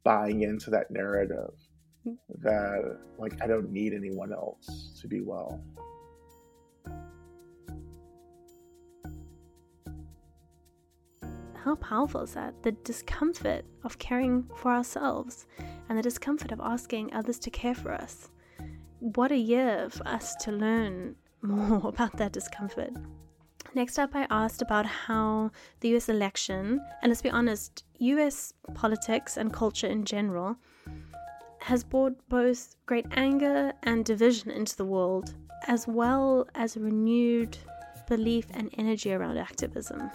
[0.03, 1.55] buying into that narrative
[2.05, 2.17] mm.
[2.41, 5.63] that like I don't need anyone else to be well.
[11.69, 12.63] How powerful is that?
[12.63, 15.47] The discomfort of caring for ourselves
[15.87, 18.31] and the discomfort of asking others to care for us.
[19.01, 22.93] What a year for us to learn more about that discomfort.
[23.75, 25.51] Next up, I asked about how
[25.81, 30.57] the US election, and let's be honest, US politics and culture in general,
[31.61, 35.35] has brought both great anger and division into the world,
[35.67, 37.59] as well as renewed
[38.09, 40.11] belief, and energy around activism.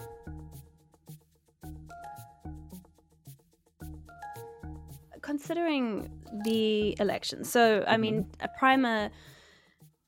[5.24, 6.10] Considering
[6.44, 8.44] the election, so I mean, mm-hmm.
[8.44, 9.10] a primer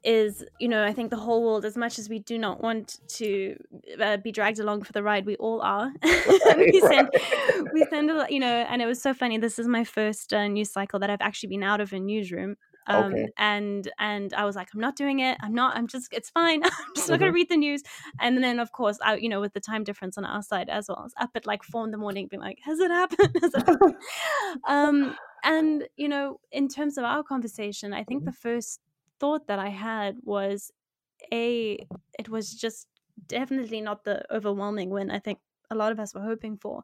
[0.05, 2.99] is you know i think the whole world as much as we do not want
[3.09, 3.57] to
[4.01, 5.93] uh, be dragged along for the ride we all are
[6.57, 7.11] we send
[7.75, 10.47] we send a, you know and it was so funny this is my first uh,
[10.47, 12.57] news cycle that i've actually been out of a newsroom
[12.89, 13.27] um, okay.
[13.37, 15.37] and and I was like, I'm not doing it.
[15.41, 15.77] I'm not.
[15.77, 16.13] I'm just.
[16.13, 16.63] It's fine.
[16.65, 17.13] I'm just mm-hmm.
[17.13, 17.35] not gonna mm-hmm.
[17.35, 17.83] read the news.
[18.21, 20.89] And then of course, I you know with the time difference on our side as
[20.89, 23.37] well, I was up at like four in the morning, being like, Has it happened?
[23.43, 23.95] Has it happened?
[24.67, 28.31] Um, and you know, in terms of our conversation, I think mm-hmm.
[28.31, 28.81] the first
[29.19, 30.71] thought that I had was
[31.33, 31.87] a
[32.19, 32.89] it was just
[33.27, 35.39] definitely not the overwhelming win I think
[35.71, 36.83] a lot of us were hoping for.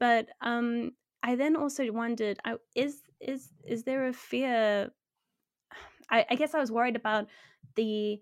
[0.00, 0.92] But um
[1.22, 4.90] I then also wondered I, is is is there a fear
[6.10, 7.28] I, I guess I was worried about
[7.76, 8.20] the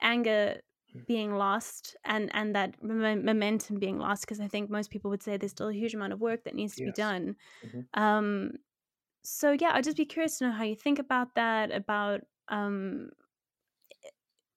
[0.00, 0.60] anger.
[1.06, 5.22] Being lost and and that m- momentum being lost because I think most people would
[5.22, 6.92] say there's still a huge amount of work that needs to yes.
[6.94, 7.36] be done.
[7.66, 8.02] Mm-hmm.
[8.02, 8.52] Um,
[9.22, 13.10] so yeah, I'd just be curious to know how you think about that, about um,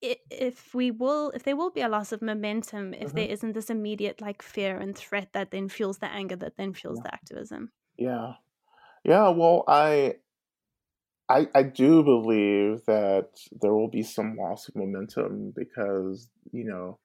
[0.01, 3.17] if we will if there will be a loss of momentum if mm-hmm.
[3.17, 6.73] there isn't this immediate like fear and threat that then fuels the anger that then
[6.73, 7.03] fuels yeah.
[7.03, 8.33] the activism yeah
[9.03, 10.15] yeah well i
[11.31, 13.29] I, I do believe that
[13.61, 16.99] there will be some loss of momentum because you know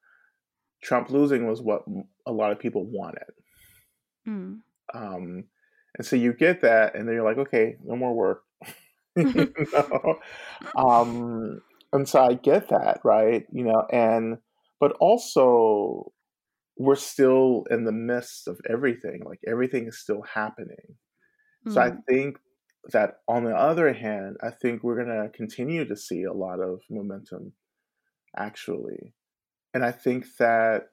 [0.83, 1.83] Trump losing was what
[2.25, 3.31] a lot of people wanted,
[4.27, 4.59] mm.
[4.93, 5.43] um,
[5.97, 8.43] and so you get that, and then you're like, okay, no more work,
[9.15, 10.19] you know?
[10.75, 11.61] um,
[11.93, 13.45] and so I get that, right?
[13.51, 14.39] You know, and
[14.79, 16.11] but also
[16.77, 19.21] we're still in the midst of everything.
[19.25, 20.97] Like everything is still happening.
[21.65, 21.73] Mm.
[21.73, 21.99] So I hmm.
[22.07, 22.37] think
[22.91, 26.81] that on the other hand, I think we're gonna continue to see a lot of
[26.89, 27.53] momentum,
[28.35, 29.13] actually,
[29.73, 30.89] and I think that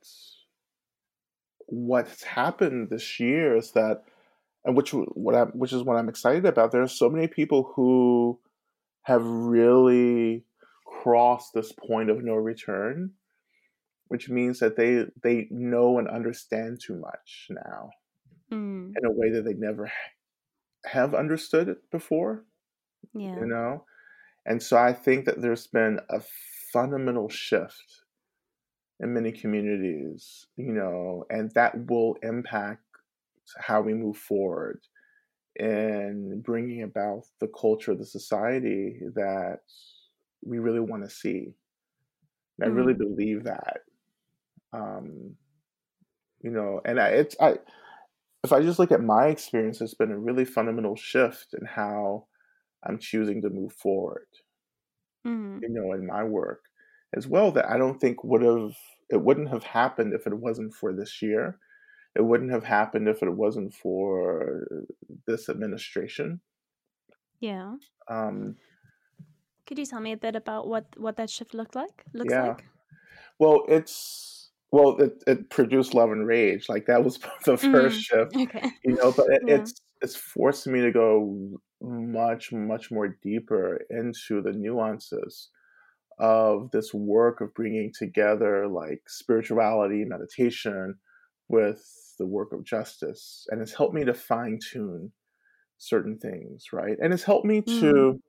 [1.67, 4.03] what's happened this year is that
[4.65, 6.73] and which what I, which is what I'm excited about.
[6.73, 8.41] There are so many people who
[9.03, 10.45] have really
[10.87, 13.13] crossed this point of no return,
[14.09, 17.91] which means that they they know and understand too much now
[18.51, 18.93] mm.
[18.97, 19.91] in a way that they never
[20.85, 22.45] have understood it before.
[23.13, 23.85] Yeah, you know,
[24.47, 26.21] and so I think that there's been a
[26.73, 28.03] fundamental shift
[29.01, 32.83] in many communities, you know, and that will impact
[33.59, 34.81] how we move forward
[35.57, 39.61] in bringing about the culture the society that
[40.43, 41.55] we really want to see.
[42.61, 42.65] Mm-hmm.
[42.65, 42.99] I really mm.
[42.99, 43.79] believe that.
[44.73, 45.37] Um,
[46.43, 47.59] you know, and I, it's I.
[48.45, 52.27] If I just look at my experience, it's been a really fundamental shift in how
[52.87, 54.27] I'm choosing to move forward.
[55.27, 55.61] Mm-hmm.
[55.63, 56.65] You know, in my work
[57.17, 58.77] as well, that I don't think would have
[59.11, 61.59] it wouldn't have happened if it wasn't for this year
[62.15, 64.67] it wouldn't have happened if it wasn't for
[65.27, 66.41] this administration.
[67.41, 67.75] Yeah.
[68.09, 68.57] Um,
[69.67, 72.05] Could you tell me a bit about what what that shift looked like?
[72.13, 72.49] Looks yeah.
[72.49, 72.65] like.
[73.39, 74.44] Well, it's
[74.75, 76.69] well, it, it produced love and rage.
[76.69, 78.37] Like that was the first mm, shift.
[78.37, 78.71] Okay.
[78.85, 79.55] You know, but it, yeah.
[79.55, 85.51] it's it's forced me to go much much more deeper into the nuances
[86.19, 90.97] of this work of bringing together like spirituality, meditation,
[91.49, 91.85] with
[92.19, 95.13] the work of justice and it's helped me to fine tune
[95.79, 96.97] certain things, right?
[97.03, 97.81] And it's helped me mm.
[97.81, 98.21] to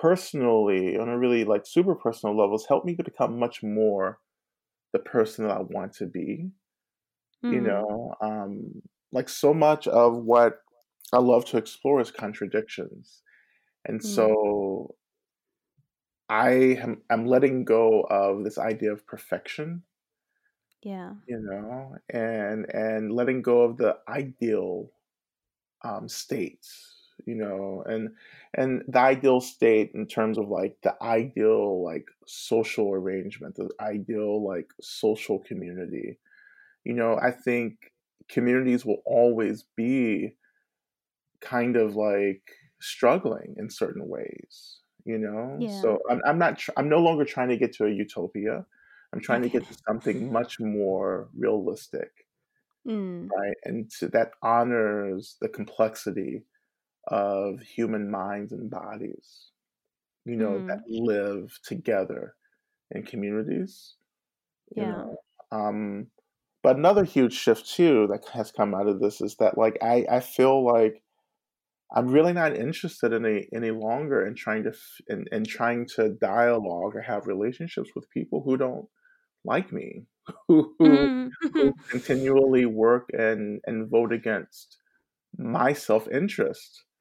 [0.00, 4.18] personally, on a really like super personal level, it's helped me to become much more
[4.94, 6.48] the person that I want to be.
[7.44, 7.52] Mm.
[7.52, 10.62] You know, um, like so much of what
[11.12, 13.20] I love to explore is contradictions.
[13.84, 14.04] And mm.
[14.04, 14.94] so
[16.30, 19.82] I am I'm letting go of this idea of perfection
[20.84, 21.12] yeah.
[21.26, 24.90] You know, and and letting go of the ideal
[25.82, 26.93] um, states,
[27.26, 28.10] you know, and
[28.54, 34.44] and the ideal state in terms of like the ideal like social arrangement, the ideal
[34.44, 36.18] like social community.
[36.84, 37.92] You know, I think
[38.28, 40.36] communities will always be
[41.40, 42.42] kind of like
[42.80, 45.80] struggling in certain ways you know yeah.
[45.80, 48.64] so i'm, I'm not tr- i'm no longer trying to get to a utopia
[49.14, 52.26] I'm trying to get to something much more realistic,
[52.84, 53.28] mm.
[53.30, 53.56] right?
[53.64, 56.42] And to, that honors the complexity
[57.08, 59.50] of human minds and bodies,
[60.24, 60.68] you know, mm.
[60.68, 62.34] that live together
[62.90, 63.94] in communities.
[64.74, 64.90] yeah.
[64.90, 65.16] Know?
[65.52, 66.06] Um,
[66.64, 70.06] but another huge shift too that has come out of this is that like I,
[70.10, 71.02] I feel like
[71.94, 74.72] I'm really not interested in any any longer in trying to
[75.06, 78.86] in, in trying to dialogue or have relationships with people who don't
[79.44, 80.06] like me
[80.48, 81.30] who, Mm.
[81.52, 84.78] who continually work and and vote against
[85.36, 86.93] my self-interest you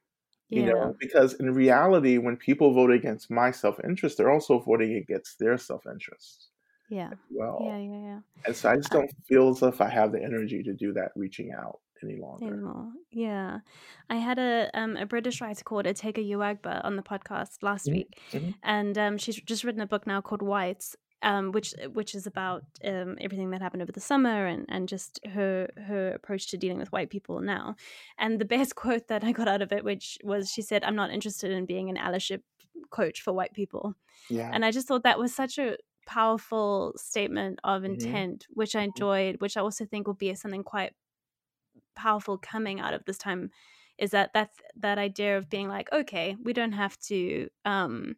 [0.61, 0.69] yeah.
[0.71, 5.57] know because in reality when people vote against my self-interest they're also voting against their
[5.57, 6.49] self-interest
[6.89, 7.11] Yeah.
[7.31, 7.77] well Yeah.
[7.79, 8.01] Yeah.
[8.09, 8.19] Yeah.
[8.45, 10.93] and so i just Uh, don't feel as if i have the energy to do
[10.93, 12.91] that reaching out any longer anymore.
[13.11, 13.59] Yeah,
[14.09, 17.93] I had a um a British writer called Otegha Uwagba on the podcast last Mhm,
[17.93, 18.53] week, mhm.
[18.61, 22.63] and um she's just written a book now called Whites, um which which is about
[22.83, 26.77] um everything that happened over the summer and and just her her approach to dealing
[26.79, 27.75] with white people now.
[28.17, 30.95] And the best quote that I got out of it, which was she said, "I'm
[30.95, 32.43] not interested in being an allyship
[32.91, 33.95] coach for white people,"
[34.29, 37.85] yeah and I just thought that was such a powerful statement of Mhm.
[37.85, 40.93] intent, which I enjoyed, which I also think will be something quite
[41.95, 43.51] powerful coming out of this time
[43.97, 48.15] is that that that idea of being like okay we don't have to um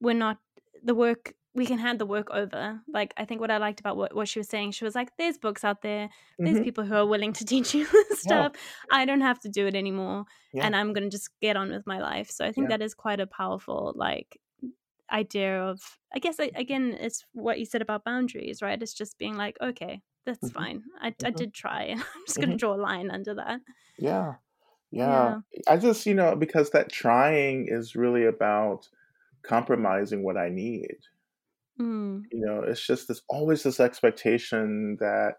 [0.00, 0.40] we're not
[0.82, 3.96] the work we can hand the work over like i think what i liked about
[4.00, 6.64] what, what she was saying she was like there's books out there there's Mhm.
[6.64, 8.28] people who are willing to teach you this Yeah.
[8.28, 8.52] stuff
[8.90, 10.64] i don't have to do it anymore Yeah.
[10.66, 12.76] and i'm gonna just get on with my life so i think Yeah.
[12.78, 14.38] that is quite a powerful like
[15.10, 15.80] idea of
[16.14, 20.00] i guess again it's what you said about boundaries right it's just being like okay
[20.26, 20.52] that's Mhm.
[20.52, 21.36] fine I, I Mhm.
[21.36, 22.58] did try and i'm just gonna Mhm.
[22.58, 23.60] draw a line under that
[23.98, 24.34] Yeah.
[24.90, 25.40] Yeah.
[25.68, 28.88] I just, you know, because that trying is really about
[29.42, 30.96] compromising what I need.
[31.78, 35.36] Mm, You know, it's just there's always this expectation that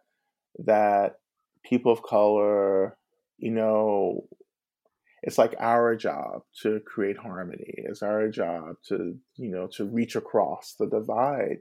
[0.60, 1.20] that
[1.64, 2.98] people of color,
[3.38, 4.28] you know,
[5.24, 7.74] it's like our job to create harmony.
[7.78, 11.58] It's our job to, you know, to reach across the divide.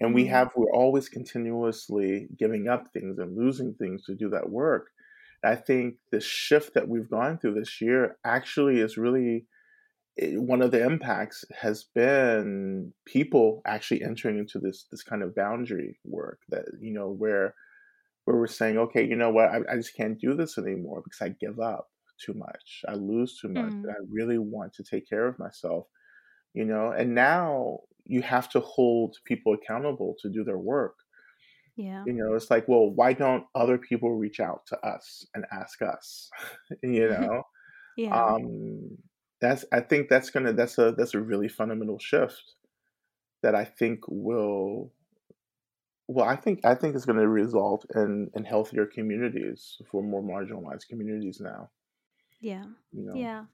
[0.00, 0.26] And we Mhm.
[0.26, 4.88] have we're always continuously giving up things and losing things to do that work.
[5.44, 9.46] I think the shift that we've gone through this year actually is really
[10.16, 15.34] it- one of the impacts has been people actually entering into this this kind of
[15.34, 17.54] boundary work that you know where
[18.24, 19.48] where we're saying okay you know what?
[19.50, 22.82] I, I just can't do this anymore because I give up too much.
[22.88, 23.90] I lose too much Mm.
[23.90, 25.88] I really want to take care of myself
[26.54, 26.92] you know?
[26.92, 30.96] And now you have to hold people accountable to do their work.
[31.76, 32.06] Yeah.
[32.06, 35.82] You know it's like well why don't other people reach out to us and ask
[35.82, 36.30] us?
[36.82, 37.42] You know?
[37.96, 38.14] Yeah.
[38.14, 38.98] Um
[39.44, 42.46] that's i think that's gonna that's a that's a really fundamental shift
[43.42, 44.90] that i think will
[46.08, 50.22] well i think i think it's going to result in in healthier communities for more
[50.22, 51.62] marginalized communities now
[52.40, 53.44] yeah you know Yeah,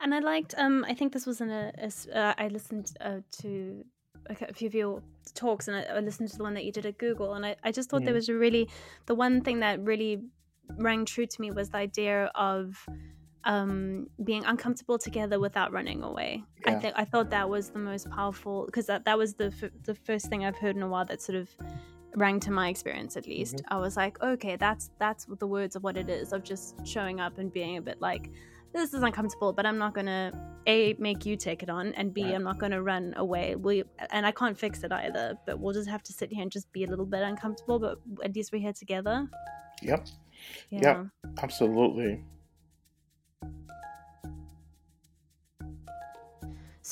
[0.00, 0.54] and I liked.
[0.56, 1.72] Um, I think this was in a.
[1.78, 3.84] a uh, I listened uh, to
[4.30, 5.02] a few of your
[5.34, 7.56] talks, and I, I listened to the one that you did at Google, and I,
[7.64, 8.18] I just thought there Mhm.
[8.20, 8.68] was a really
[9.06, 10.22] the one thing that really
[10.78, 12.86] rang true to me was the idea of
[13.44, 16.44] um being uncomfortable together without running away.
[16.66, 19.70] I think i thought that was the most powerful because that, that was the f-
[19.84, 21.48] the first thing i've heard in a while that sort of
[22.14, 23.56] rang to my experience at least.
[23.56, 23.74] Mm-hmm.
[23.74, 27.18] i was like okay that's that's the words of what it is of just showing
[27.20, 28.30] up and being a bit like
[28.72, 30.30] this is uncomfortable but i'm not gonna
[30.68, 32.34] a make you take it on and b Right.
[32.36, 33.56] i'm not gonna run away.
[33.56, 36.52] We and i can't fix it either but we'll just have to sit here and
[36.52, 39.28] just be a little bit uncomfortable but at least we're here together.
[39.82, 40.06] Yep.
[40.70, 40.80] Yeah.
[40.80, 41.06] Yep.
[41.42, 42.22] absolutely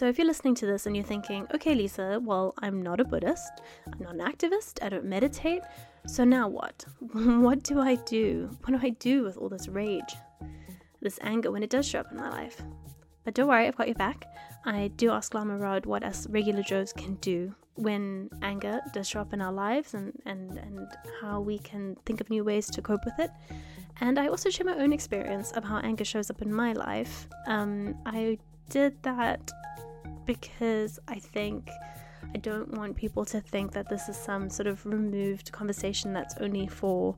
[0.00, 3.04] So, if you're listening to this and you're thinking, okay, Lisa, well, I'm not a
[3.04, 5.60] Buddhist, I'm not an activist, I don't meditate,
[6.06, 6.86] so now what?
[7.12, 8.48] what do I do?
[8.64, 10.16] What do I do with all this rage,
[11.02, 12.62] this anger when it does show up in my life?
[13.24, 14.24] But don't worry, I've got your back.
[14.64, 19.20] I do ask Lama Rod what us regular Joes can do when anger does show
[19.20, 20.88] up in our lives and, and, and
[21.20, 23.30] how we can think of new ways to cope with it.
[24.00, 27.28] And I also share my own experience of how anger shows up in my life.
[27.46, 28.38] Um, I
[28.70, 29.52] did that
[30.34, 31.68] because I think
[32.32, 36.36] I don't want people to think that this is some sort of removed conversation that's
[36.38, 37.16] only for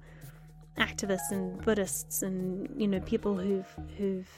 [0.79, 4.31] activists and Buddhists and you know people who've who've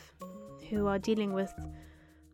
[0.68, 1.54] who are dealing with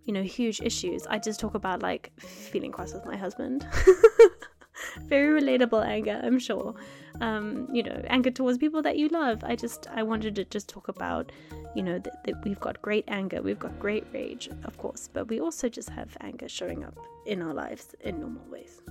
[0.04, 1.06] you know huge issues.
[1.08, 3.66] I just talk about like feeling cross with my husband.
[5.06, 6.74] Very relatable anger, I'm sure.
[7.20, 9.44] Um, you know, anger towards people that you love.
[9.44, 11.32] I just I wanted to just talk about
[11.74, 15.28] you know that, that we've got great anger we've got great rage of course but
[15.28, 18.82] we also just have anger showing up in our lives in normal ways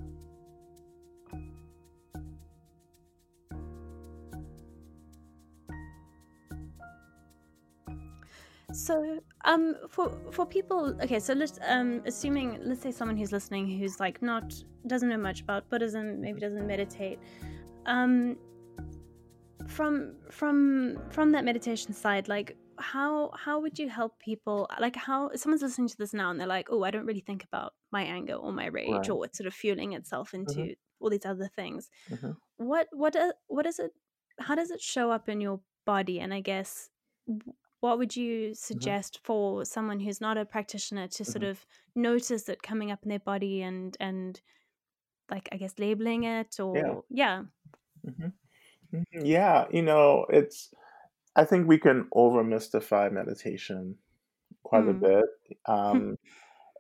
[8.72, 13.68] so um for for people okay so let's um assuming let's say someone who's listening
[13.68, 14.54] who's like not
[14.88, 17.20] doesn't know much about buddhism maybe doesn't meditate
[17.88, 18.36] um
[19.68, 25.30] from from from that meditation side like how how would you help people like how
[25.36, 28.04] someone's listening to this now and they're like oh i don't really think about my
[28.04, 29.10] anger or my rage Right.
[29.10, 32.36] or it's sort of fueling itself into all these other things Mhm.
[32.58, 33.92] what what uh, what is it
[34.40, 36.90] how does it show up in your body and i guess
[37.82, 41.46] what would you suggest for someone who's not a practitioner to sort Mhm.
[41.46, 41.66] of
[41.96, 44.42] notice it coming up in their body and and
[45.32, 47.44] like i guess labeling it or yeah
[48.06, 48.34] Mhm.
[48.94, 49.06] Mhm.
[49.26, 50.74] Yeah, you know, it's
[51.36, 53.98] I think we can over mystify meditation
[54.64, 55.10] quite a mm.
[55.10, 55.26] bit.
[55.68, 56.18] Um,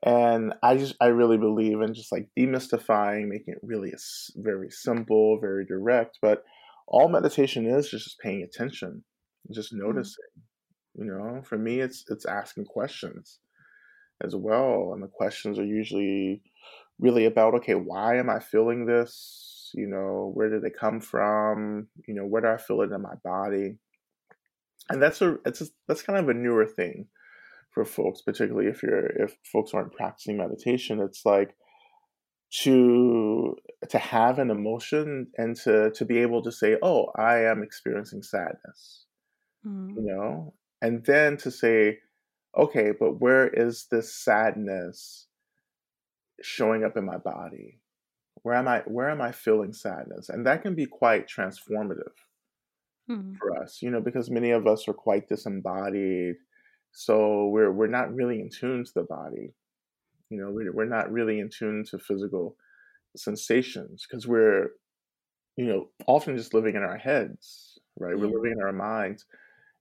[0.03, 3.93] and I just I really believe in just like demystifying, making it really
[4.37, 6.19] very simple, very direct.
[6.21, 6.43] But
[6.87, 9.05] all meditation is is just paying attention,
[9.51, 10.15] just Mm.
[10.99, 13.39] You know, for me, it's it's asking questions
[14.23, 16.43] as well, and the questions are usually
[16.99, 19.71] really about okay, why am I feeling this?
[19.75, 21.87] You know, where did it come from?
[22.07, 23.79] You know, where do I feel it in my body?
[24.89, 27.07] And that's a it's just, that's kind of a newer thing
[27.71, 30.99] for folks, particularly if you're if folks aren't practicing meditation.
[31.01, 31.55] It's like
[32.61, 33.55] to
[33.89, 38.23] to have an emotion and to to be able to say, "Oh, I am experiencing
[38.23, 39.05] sadness,"
[39.65, 39.95] Mm.
[39.95, 41.99] you know, and then to say,
[42.57, 45.27] "Okay, but where is this sadness
[46.41, 47.79] showing up in my body?
[48.43, 52.13] Where am I where am I feeling sadness?" And that can be quite transformative
[53.09, 53.37] Mm.
[53.37, 56.35] for us, you know, because many of us are quite disembodied,
[56.91, 59.55] so we're we're not really in tune to the body.
[60.29, 62.57] You know, we're, we're not really in tune to physical
[63.17, 64.71] sensations because we're,
[65.57, 68.17] you know, often just living in our heads, right?
[68.17, 69.25] We're living in our minds.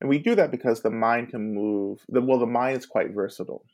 [0.01, 2.05] And we do that because the mind can move.
[2.09, 3.64] The, well, the mind is quite versatile,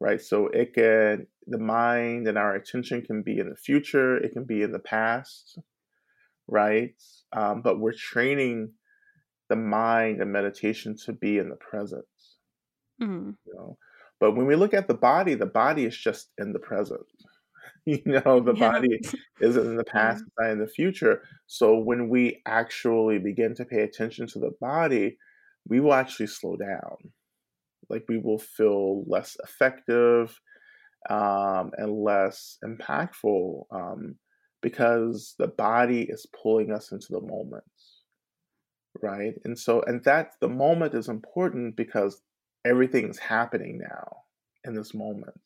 [0.00, 0.20] right?
[0.20, 4.44] So it can, the mind and our attention can be in the future, it can
[4.44, 5.58] be in the past,
[6.48, 6.94] right?
[7.32, 8.74] Um, but we're training
[9.48, 12.06] the mind and meditation to be in the present,
[13.00, 13.34] Mm.
[13.46, 13.78] you know.
[14.20, 17.02] But when we look at the body, the body is just in the present.
[17.86, 18.70] You know, the Yeah.
[18.72, 19.04] body
[19.40, 21.22] isn't in the past, it's not in the future.
[21.46, 25.18] So when we actually begin to pay attention to the body,
[25.68, 26.96] we will actually slow down.
[27.88, 30.38] Like we will feel less effective
[31.08, 34.16] um, and less impactful um,
[34.62, 37.64] because the body is pulling us into the moment,
[39.02, 39.34] right?
[39.44, 42.22] And so, and that the moment is important because
[42.64, 44.16] everything's happening now
[44.64, 45.40] in this moment.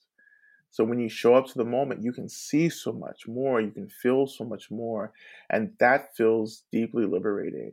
[0.70, 3.70] So when you show up to the moment, you can see so much more, you
[3.70, 5.12] can feel so much more,
[5.50, 7.72] and that feels deeply liberating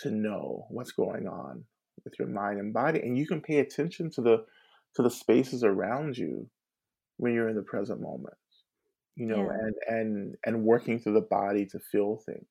[0.00, 1.64] to know what's going on
[2.04, 4.44] with your mind and body, and you can pay attention to the
[4.96, 6.48] to the spaces around you
[7.16, 8.36] when you're in the present moment.
[9.16, 9.58] You know, Yeah.
[9.60, 12.46] and and and working through the body to feel things.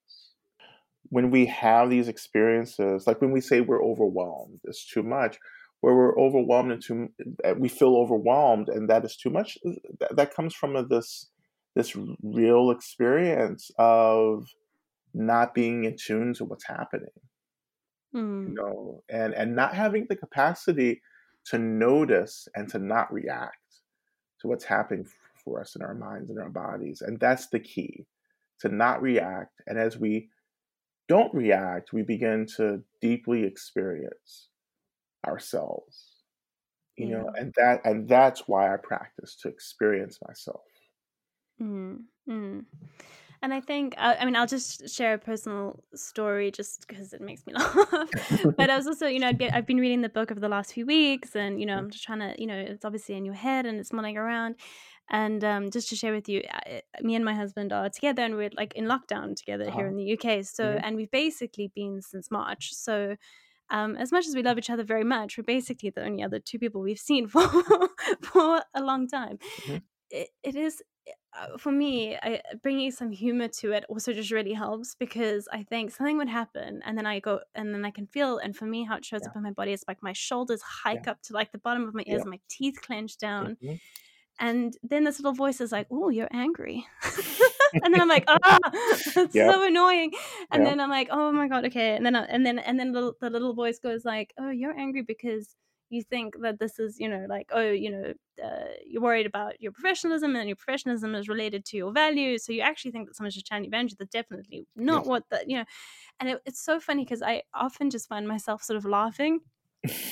[1.10, 5.38] When we have these experiences, like when we say we're overwhelmed, it's too much
[5.82, 7.10] where we're overwhelmed and too
[7.58, 9.58] we feel overwhelmed and that is too much
[10.00, 11.32] that, that comes from a, this
[11.76, 14.48] this real experience of
[15.14, 17.10] not being in tune to what's happening
[18.46, 18.56] you Mm.
[18.56, 21.02] know and and not having the capacity
[21.46, 23.58] to notice and to not react
[24.40, 25.08] to what's happening
[25.44, 28.06] for us in our minds and our bodies and that's the key
[28.60, 30.30] to not react and as we
[31.08, 34.50] don't react we begin to deeply experience
[35.28, 36.24] ourselves
[36.98, 37.36] you know Yeah.
[37.36, 40.64] and that and that's why i practice to experience myself
[41.60, 42.66] Mm, mm.
[43.44, 47.22] And I think, I, I mean, I'll just share a personal story just because it
[47.22, 48.10] makes me laugh.
[48.56, 50.50] but I was also, you know, I'd get, I've been reading the book over the
[50.50, 53.26] last few weeks, and you know, I'm just trying to, you know, it's obviously in
[53.26, 54.56] your head and it's mulling around.
[55.10, 58.36] And um, just to share with you, I, me and my husband are together, and
[58.36, 59.88] we're like in lockdown together here uh-huh.
[59.88, 60.46] in the UK.
[60.46, 60.80] So, Mhm.
[60.84, 62.74] and we've basically been since March.
[62.74, 63.18] So,
[63.70, 66.40] um, as much as we love each other very much, we're basically the only other
[66.40, 67.42] two people we've seen for
[68.22, 69.40] for a long time.
[69.62, 69.82] Mhm.
[70.12, 71.12] It, it is uh,
[71.58, 75.92] for me I, bringing some humor to it also just really helps because i think
[75.92, 78.84] something would happen and then i go and then i can feel and for me
[78.84, 79.30] how it shows yeah.
[79.30, 81.12] up in my body is like my shoulders hike yeah.
[81.12, 82.22] up to like the bottom of my ears yeah.
[82.22, 83.80] and my teeth clench down Mhm.
[84.40, 86.86] and then this little voice is like oh you're angry.
[87.84, 88.60] And then i'm like ah!
[89.16, 90.12] That's so annoying.
[90.52, 91.96] And then i'm like oh my god okay.
[91.96, 94.78] And then I, and then and then the, the little voice goes like oh you're
[94.78, 95.56] angry because
[95.92, 98.14] you think that this is you know like oh you know
[98.44, 102.52] uh, you're worried about your professionalism and your professionalism is related to your values so
[102.54, 105.58] you actually think that someone's just chanting boundaries that's definitely yeah not what the you
[105.58, 105.66] know
[106.20, 109.42] and it, it's so funny because i often just find myself sort of laughing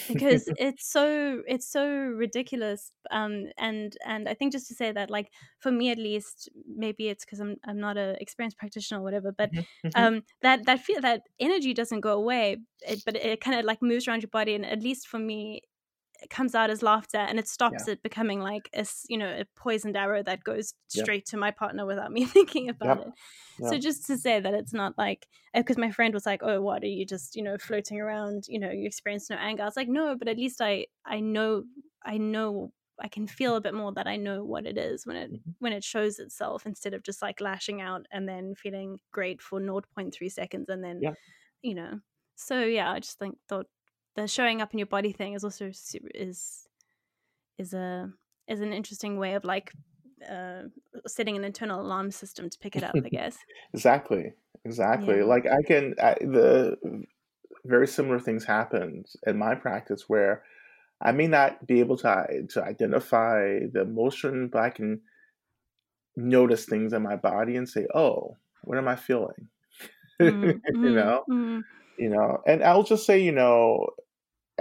[0.07, 5.09] because it's so it's so ridiculous um and and i think just to say that
[5.11, 9.03] like for me at least maybe it's because i'm i'm not a experienced practitioner or
[9.03, 9.65] whatever but Mhm.
[9.84, 9.91] Mhm.
[9.93, 13.82] um that that feel that energy doesn't go away it, but it kind of like
[13.84, 15.61] moves around your body and at least for me
[16.30, 17.93] comes out as laughter and it stops yeah.
[17.93, 21.26] it becoming like a you know a poisoned arrow that goes straight yep.
[21.26, 23.07] to my partner without me thinking about yep.
[23.07, 23.13] it
[23.59, 23.72] yep.
[23.72, 26.61] so just to say that it's not like because uh, my friend was like oh
[26.61, 29.65] what are you just you know floating around you know you experience no anger i
[29.65, 31.63] was like no but at least i i know
[32.05, 35.15] i know I can feel a bit more that I know what it is when
[35.15, 35.51] it mm-hmm.
[35.59, 39.59] when it shows itself instead of just like lashing out and then feeling great for
[39.59, 41.01] 0.3 seconds and then
[41.61, 41.99] you know
[42.36, 43.67] so yeah I just think thought
[44.20, 45.72] the showing up in your body thing is also
[46.15, 46.67] is
[47.57, 48.11] is a
[48.47, 49.72] is an interesting way of like
[50.30, 50.63] uh,
[51.07, 52.95] setting an internal alarm system to pick it up.
[52.95, 53.38] I guess
[53.74, 54.34] exactly,
[54.65, 55.17] exactly.
[55.17, 55.24] Yeah.
[55.24, 56.78] Like I can I, the
[57.65, 60.43] very similar things happen in my practice where
[61.01, 65.01] I may not be able to to identify the emotion, but I can
[66.15, 69.49] notice things in my body and say, "Oh, what am I feeling?"
[70.20, 70.49] Mm-hmm.
[70.84, 71.59] you know, mm-hmm.
[71.97, 72.41] you know.
[72.45, 73.89] And I'll just say, you know,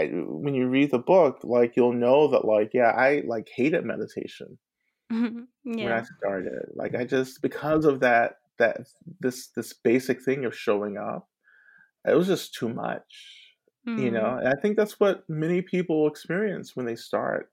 [0.06, 4.58] when you read the book, like you'll know that, like, yeah, I like hated meditation
[5.10, 5.30] yeah.
[5.64, 6.70] when I started.
[6.74, 8.78] Like, I just because of that that
[9.20, 11.28] this this basic thing of showing up,
[12.06, 13.46] it was just too much.
[13.88, 14.02] Mm.
[14.02, 14.38] You know, mm.
[14.40, 17.50] and I think that's what many people experience when they start.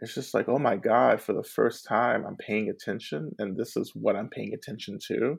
[0.00, 3.76] It's just like, oh my God, for the first time, I'm paying attention, and this
[3.76, 5.38] is what I'm paying attention to.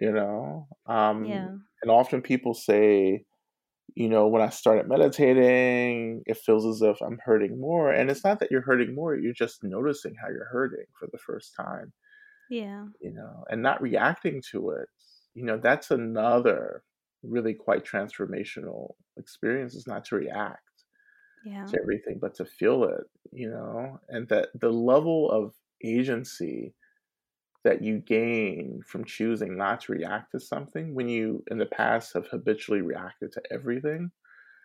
[0.00, 1.48] You know, um, yeah.
[1.82, 3.24] And often people say,
[3.94, 7.92] you know, when I started meditating, it feels as if I'm hurting more.
[7.92, 11.18] And it's not that you're hurting more, you're just noticing how you're hurting for the
[11.18, 11.92] first time.
[12.50, 12.84] Yeah.
[13.00, 14.88] You know, and not reacting to it.
[15.34, 16.82] You know, that's another
[17.22, 20.62] really quite transformational experience is not to react
[21.44, 21.64] yeah.
[21.66, 26.74] to everything, but to feel it, you know, and that the level of agency
[27.64, 32.14] that you gain from choosing not to react to something when you in the past
[32.14, 34.10] have habitually reacted to everything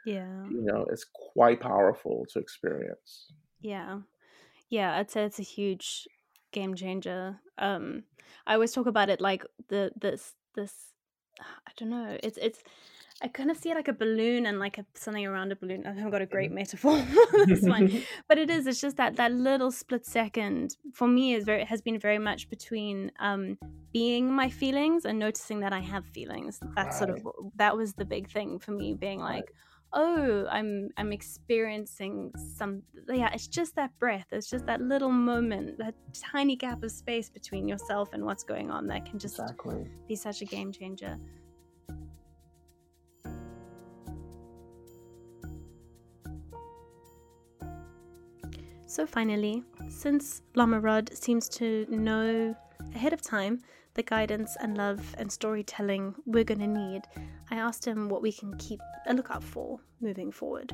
[0.06, 0.46] yeah.
[0.50, 3.34] you know it's quite powerful to experience.
[3.60, 4.00] Yeah.
[4.70, 6.08] Yeah i'd say it's a huge
[6.52, 7.40] game changer.
[7.58, 8.04] Um
[8.48, 10.74] i always talk about it like the this this
[11.40, 12.64] i don't know it's it's
[13.22, 15.86] I kind of see it like a balloon and like a, something around a balloon.
[15.86, 16.56] I haven't got a great mm-hmm.
[16.56, 17.02] metaphor
[17.32, 18.68] for this one, but it is.
[18.68, 22.50] It's just that that little split second for me is very has been very much
[22.50, 23.58] between um,
[23.94, 26.60] being my feelings and noticing that I have feelings.
[26.76, 26.94] That right.
[26.94, 29.50] sort of that was the big thing for me, being like,
[29.94, 32.84] oh, I'm I'm experiencing some.
[33.08, 34.28] Yeah, it's just that breath.
[34.32, 38.72] It's just that little moment, that tiny gap of space between yourself and what's going
[38.72, 39.88] on that can just exactly.
[40.06, 41.18] be such a game changer.
[48.96, 52.56] So finally, since Lama Rod seems to know
[52.96, 53.60] ahead of time
[53.94, 57.02] the guidance and love and storytelling we're going to need,
[57.52, 60.74] I asked him what we can keep a lookout for moving forward.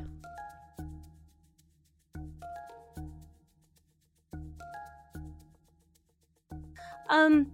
[7.10, 7.52] Um,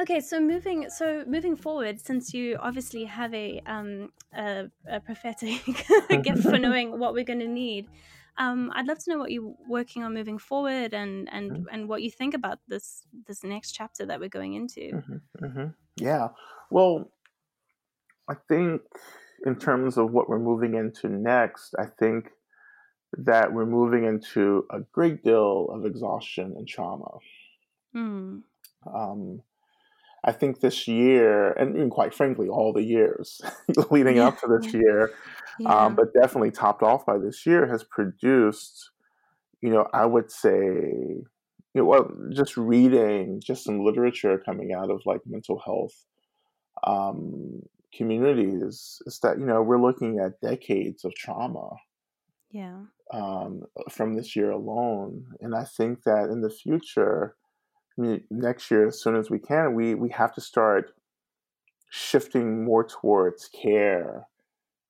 [0.00, 5.62] okay, so moving so moving forward, since you obviously have a um a, a prophetic
[6.24, 7.86] gift for knowing what we're going to need,
[8.38, 11.64] um, I'd love to know what you're working on moving forward, and and mm-hmm.
[11.70, 14.80] and what you think about this this next chapter that we're going into.
[14.80, 15.66] Mm-hmm, mm-hmm.
[15.96, 16.28] Yeah,
[16.70, 17.10] well,
[18.28, 18.82] I think
[19.44, 22.30] in terms of what we're moving into next, I think
[23.18, 27.18] that we're moving into a great deal of exhaustion and trauma.
[27.94, 28.42] Mm.
[28.86, 29.42] Um,
[30.24, 33.40] I think this year, and, quite frankly, all the years
[33.90, 34.28] leading yeah.
[34.28, 35.10] up to this year,
[35.58, 35.68] yeah.
[35.68, 38.90] um, but definitely topped off by this year, has produced,
[39.60, 41.26] you know, I would say, you
[41.74, 46.04] know, well, just reading just some literature coming out of like mental health
[46.84, 47.62] um,
[47.94, 51.70] communities is that, you know, we're looking at decades of trauma.
[52.50, 52.80] Yeah.
[53.12, 55.26] Um, from this year alone.
[55.40, 57.36] And I think that in the future,
[57.98, 60.92] I mean, next year, as soon as we can, we, we have to start
[61.90, 64.26] shifting more towards care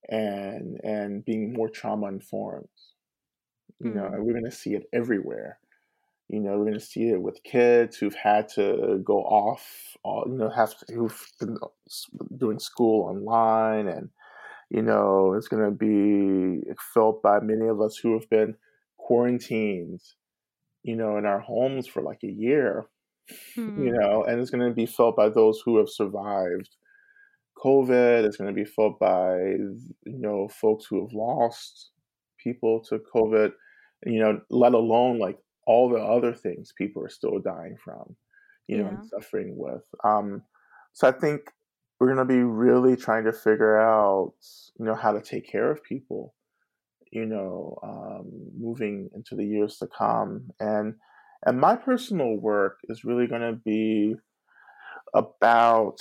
[0.08, 2.68] and and being more trauma informed.
[3.80, 3.94] You mm.
[3.96, 5.58] know, and we're going to see it everywhere.
[6.28, 10.24] You know, we're going to see it with kids who've had to go off, all,
[10.26, 11.58] you know, have to, who've been
[12.36, 14.08] doing school online, and
[14.70, 16.62] you know, it's going to be
[16.94, 18.54] felt by many of us who have been
[18.96, 20.00] quarantined,
[20.82, 22.86] you know, in our homes for like a year,
[23.56, 23.78] mm.
[23.84, 26.70] you know, and it's going to be felt by those who have survived
[27.62, 28.24] COVID.
[28.24, 31.90] It's going to be felt by you know folks who have lost
[32.42, 33.52] people to COVID.
[34.04, 38.16] You know, let alone like all the other things people are still dying from,
[38.66, 39.84] you know, and suffering with.
[40.02, 40.42] Um,
[40.92, 41.42] so I think
[41.98, 44.34] we're going to be really trying to figure out,
[44.78, 46.34] you know, how to take care of people,
[47.12, 48.26] you know, um,
[48.58, 50.50] moving into the years to come.
[50.58, 50.94] And
[51.44, 54.14] and my personal work is really going to be
[55.14, 55.98] about,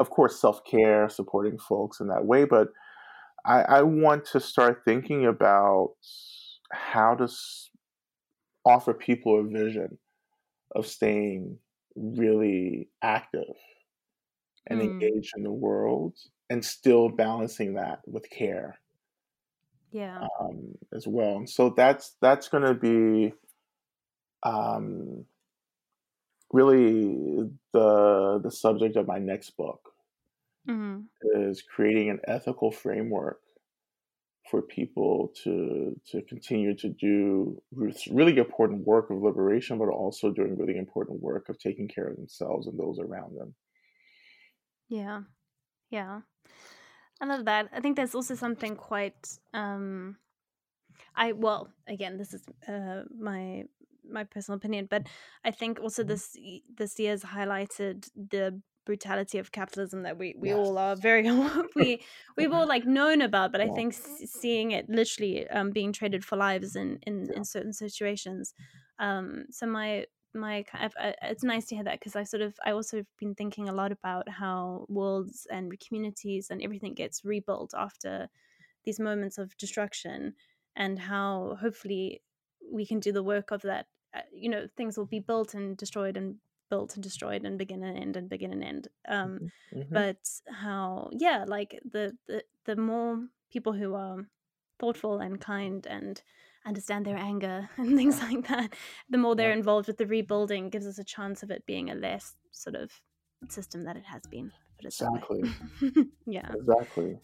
[0.00, 2.44] of course, self care, supporting folks in that way.
[2.44, 2.68] But
[3.46, 5.94] I, I want to start thinking about
[6.72, 7.70] how to s-
[8.64, 9.98] offer people a vision
[10.74, 11.58] of staying
[11.96, 13.54] really active
[14.66, 15.00] and Mm.
[15.00, 16.16] engaged in the world
[16.50, 18.80] and still balancing that with care
[19.90, 20.28] Yeah.
[20.40, 21.36] um, as well.
[21.36, 23.34] And so that's that's going to be
[24.42, 25.24] um,
[26.52, 29.94] really the the subject of my next book
[30.66, 33.40] hmm is creating an ethical framework
[34.50, 37.62] for people to to continue to do
[38.10, 42.16] really important work of liberation, but also doing really important work of taking care of
[42.16, 43.54] themselves and those around them.
[44.88, 45.22] Yeah.
[45.90, 46.22] Yeah.
[47.20, 47.68] I love that.
[47.72, 50.18] I think there's also something quite um
[51.14, 53.66] I well, again, this is uh my
[54.04, 55.06] my personal opinion, but
[55.44, 56.36] I think also this
[56.68, 60.54] this year has highlighted the brutality of capitalism that we we Yes.
[60.54, 61.30] all are very
[61.76, 62.02] we
[62.36, 63.70] we've all like known about, but I Yeah.
[63.70, 67.36] think s- seeing it literally um being traded for lives in in Yeah.
[67.36, 68.54] in certain situations.
[68.98, 72.56] Um so my my I've- I- it's nice to hear that because I sort of
[72.64, 77.24] I also have been thinking a lot about how worlds and communities and everything gets
[77.24, 78.28] rebuilt after
[78.84, 80.34] these moments of destruction
[80.76, 82.22] and how hopefully
[82.70, 85.76] we can do the work of that uh, you know things will be built and
[85.76, 86.36] destroyed and
[86.70, 89.92] built and destroyed and begin and end and begin and end um Mhm.
[89.92, 94.26] but how yeah like the the, the more people who are
[94.78, 96.22] thoughtful and kind and
[96.64, 98.74] understand their anger and things like that
[99.10, 99.56] the more they're Yeah.
[99.56, 103.00] involved with the rebuilding gives us a chance of it being a less sort of
[103.48, 105.20] system that it has been put it that way.
[105.20, 105.42] Exactly.
[106.26, 107.18] yeah Exactly.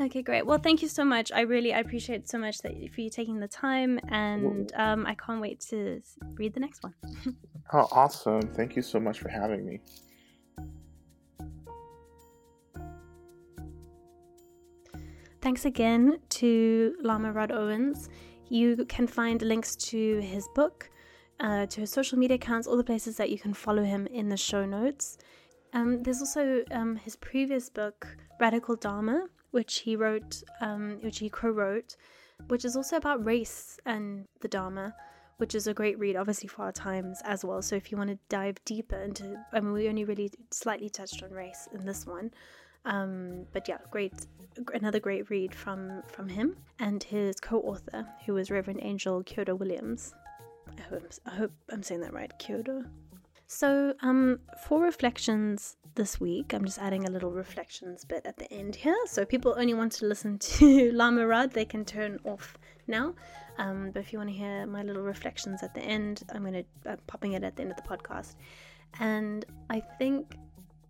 [0.00, 0.46] Okay, great.
[0.46, 1.30] Well, thank you so much.
[1.30, 5.14] I really I appreciate so much that for you taking the time, and um, I
[5.14, 6.00] can't wait to
[6.34, 6.94] read the next one.
[7.72, 8.40] Oh, awesome.
[8.40, 9.78] Thank you so much for having me.
[15.40, 18.08] Thanks again to Lama Rod Owens.
[18.48, 20.90] You can find links to his book,
[21.38, 24.28] uh, to his social media accounts, all the places that you can follow him in
[24.28, 25.16] the show notes.
[25.72, 31.28] Um, there's also um, his previous book, Radical Dharma, which he wrote, um, which he
[31.28, 31.96] co-wrote,
[32.48, 34.94] which is also about race and the Dharma,
[35.38, 37.62] which is a great read, obviously for our times as well.
[37.62, 41.22] So if you want to dive deeper into, I mean, we only really slightly touched
[41.22, 42.30] on race in this one,
[42.84, 44.12] um, but yeah, great,
[44.72, 50.14] another great read from from him and his co-author, who was Reverend Angel Kyodo Williams.
[50.78, 52.84] I hope I hope I'm saying that right, Kyodo.
[53.52, 58.50] So, um, for reflections this week, I'm just adding a little reflections bit at the
[58.52, 58.96] end here.
[59.06, 63.12] So, people only want to listen to Lama Rod, they can turn off now.
[63.58, 66.64] Um, but if you want to hear my little reflections at the end, I'm going
[66.84, 68.36] to uh, popping it at the end of the podcast.
[69.00, 70.36] And I think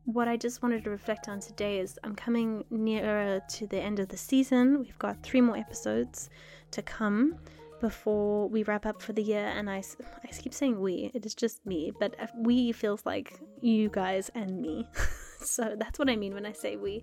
[0.05, 4.01] what I just wanted to reflect on today is I'm coming nearer to the end
[4.01, 4.81] of the season.
[4.81, 6.29] We've got three more episodes
[6.73, 7.37] to come
[7.81, 9.47] before we wrap up for the year.
[9.47, 9.83] And I,
[10.23, 14.61] I keep saying we, it is just me, but we feels like you guys and
[14.61, 14.87] me.
[15.41, 17.03] so that's what I mean when I say we.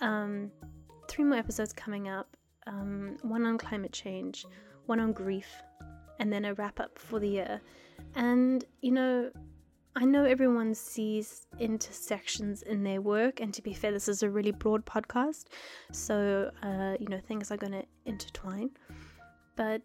[0.00, 0.50] Um,
[1.08, 4.46] three more episodes coming up um, one on climate change,
[4.86, 5.48] one on grief,
[6.18, 7.60] and then a wrap up for the year.
[8.14, 9.30] And, you know,
[9.96, 14.30] I know everyone sees intersections in their work, and to be fair, this is a
[14.30, 15.46] really broad podcast,
[15.90, 18.70] so uh, you know things are going to intertwine.
[19.56, 19.82] But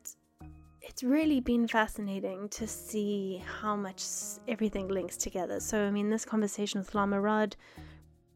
[0.88, 4.04] it's really been fascinating to see how much
[4.48, 5.60] everything links together.
[5.60, 7.56] So, I mean, this conversation with Lama Rod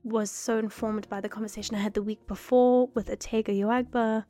[0.04, 4.26] was so informed by the conversation I had the week before with Otegha Uwagba.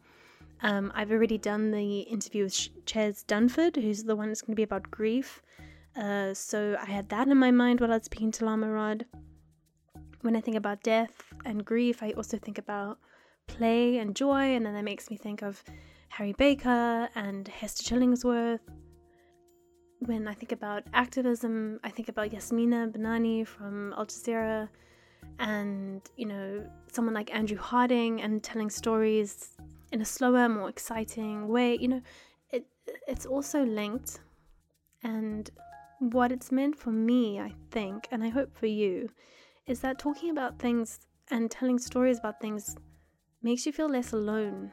[0.62, 4.60] Um, I've already done the interview with Ches Dunford, who's the one that's going to
[4.60, 5.42] be about grief.
[5.96, 9.06] Uh, so I had that in my mind while I was speaking to Lama Rod.
[10.22, 13.00] When I think about death and grief, I also think about
[13.48, 15.64] play and joy, and then that makes me think of
[16.10, 18.60] Harry Baker and Hester Chillingworth.
[20.00, 24.70] When I think about activism, I think about Yasmina Benani from Al Jazeera,
[25.40, 29.56] and you know someone like Andrew Harding and telling stories
[29.92, 31.78] in a slower, more exciting way.
[31.78, 32.02] You know,
[32.52, 32.66] it
[33.08, 34.20] it's also linked,
[35.04, 35.50] and
[36.00, 39.10] what it's meant for me, I think, and I hope for you,
[39.68, 41.00] is that talking about things
[41.30, 42.76] and telling stories about things
[43.42, 44.72] makes you feel less alone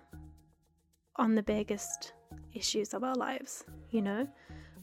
[1.19, 2.13] on the biggest
[2.53, 4.27] issues of our lives, you know?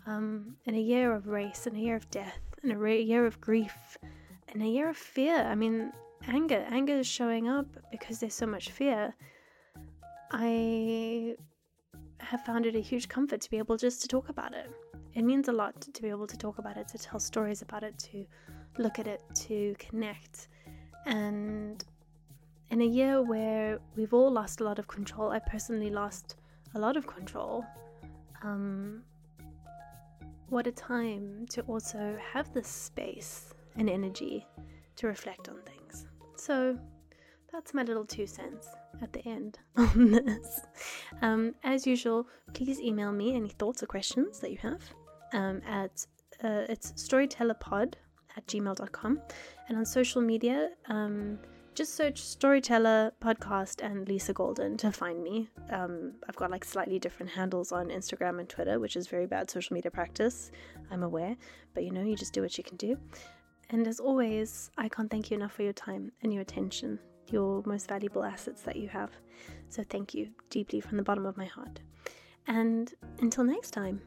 [0.06, 3.26] Um, in a year of race, in a year of death, in a ra- year
[3.26, 3.98] of grief,
[4.54, 5.38] in a year of fear.
[5.38, 5.92] I mean,
[6.28, 6.66] anger.
[6.70, 9.14] Anger is showing up because there's so much fear.
[10.32, 11.36] I
[12.20, 14.70] have found it a huge comfort to be able just to talk about it.
[15.14, 17.84] It means a lot to be able to talk about it, to tell stories about
[17.84, 18.26] it, to
[18.78, 20.48] look at it, to connect.
[21.06, 21.84] And
[22.74, 26.38] in a year where we've all lost a lot of control, I personally lost
[26.74, 27.64] a lot of control.
[28.42, 29.04] Um,
[30.50, 34.48] what a time to also have this space and energy
[34.96, 36.08] to reflect on things.
[36.36, 36.76] So
[37.52, 38.68] that's my little two cents
[39.04, 40.62] at the end on this.
[41.22, 44.82] Um, as usual, please email me any thoughts or questions that you have
[45.34, 46.08] um, at
[46.44, 47.94] uh, it's storytellerpod
[48.36, 49.22] at gmail.com
[49.70, 51.38] and on social media um,
[51.74, 55.50] just search storyteller podcast and lisa golden to find me.
[55.70, 59.50] Um, i've got like slightly different handles on instagram and twitter which is very bad
[59.50, 60.52] social media practice
[60.92, 61.36] i'm aware.
[61.74, 62.98] But you know you just do what you can do.
[63.70, 67.00] And as always i can't thank you enough for your time and your attention
[67.30, 69.12] your most valuable assets that you have.
[69.70, 71.80] So thank you deeply from the bottom of my heart.
[72.48, 74.02] And until next time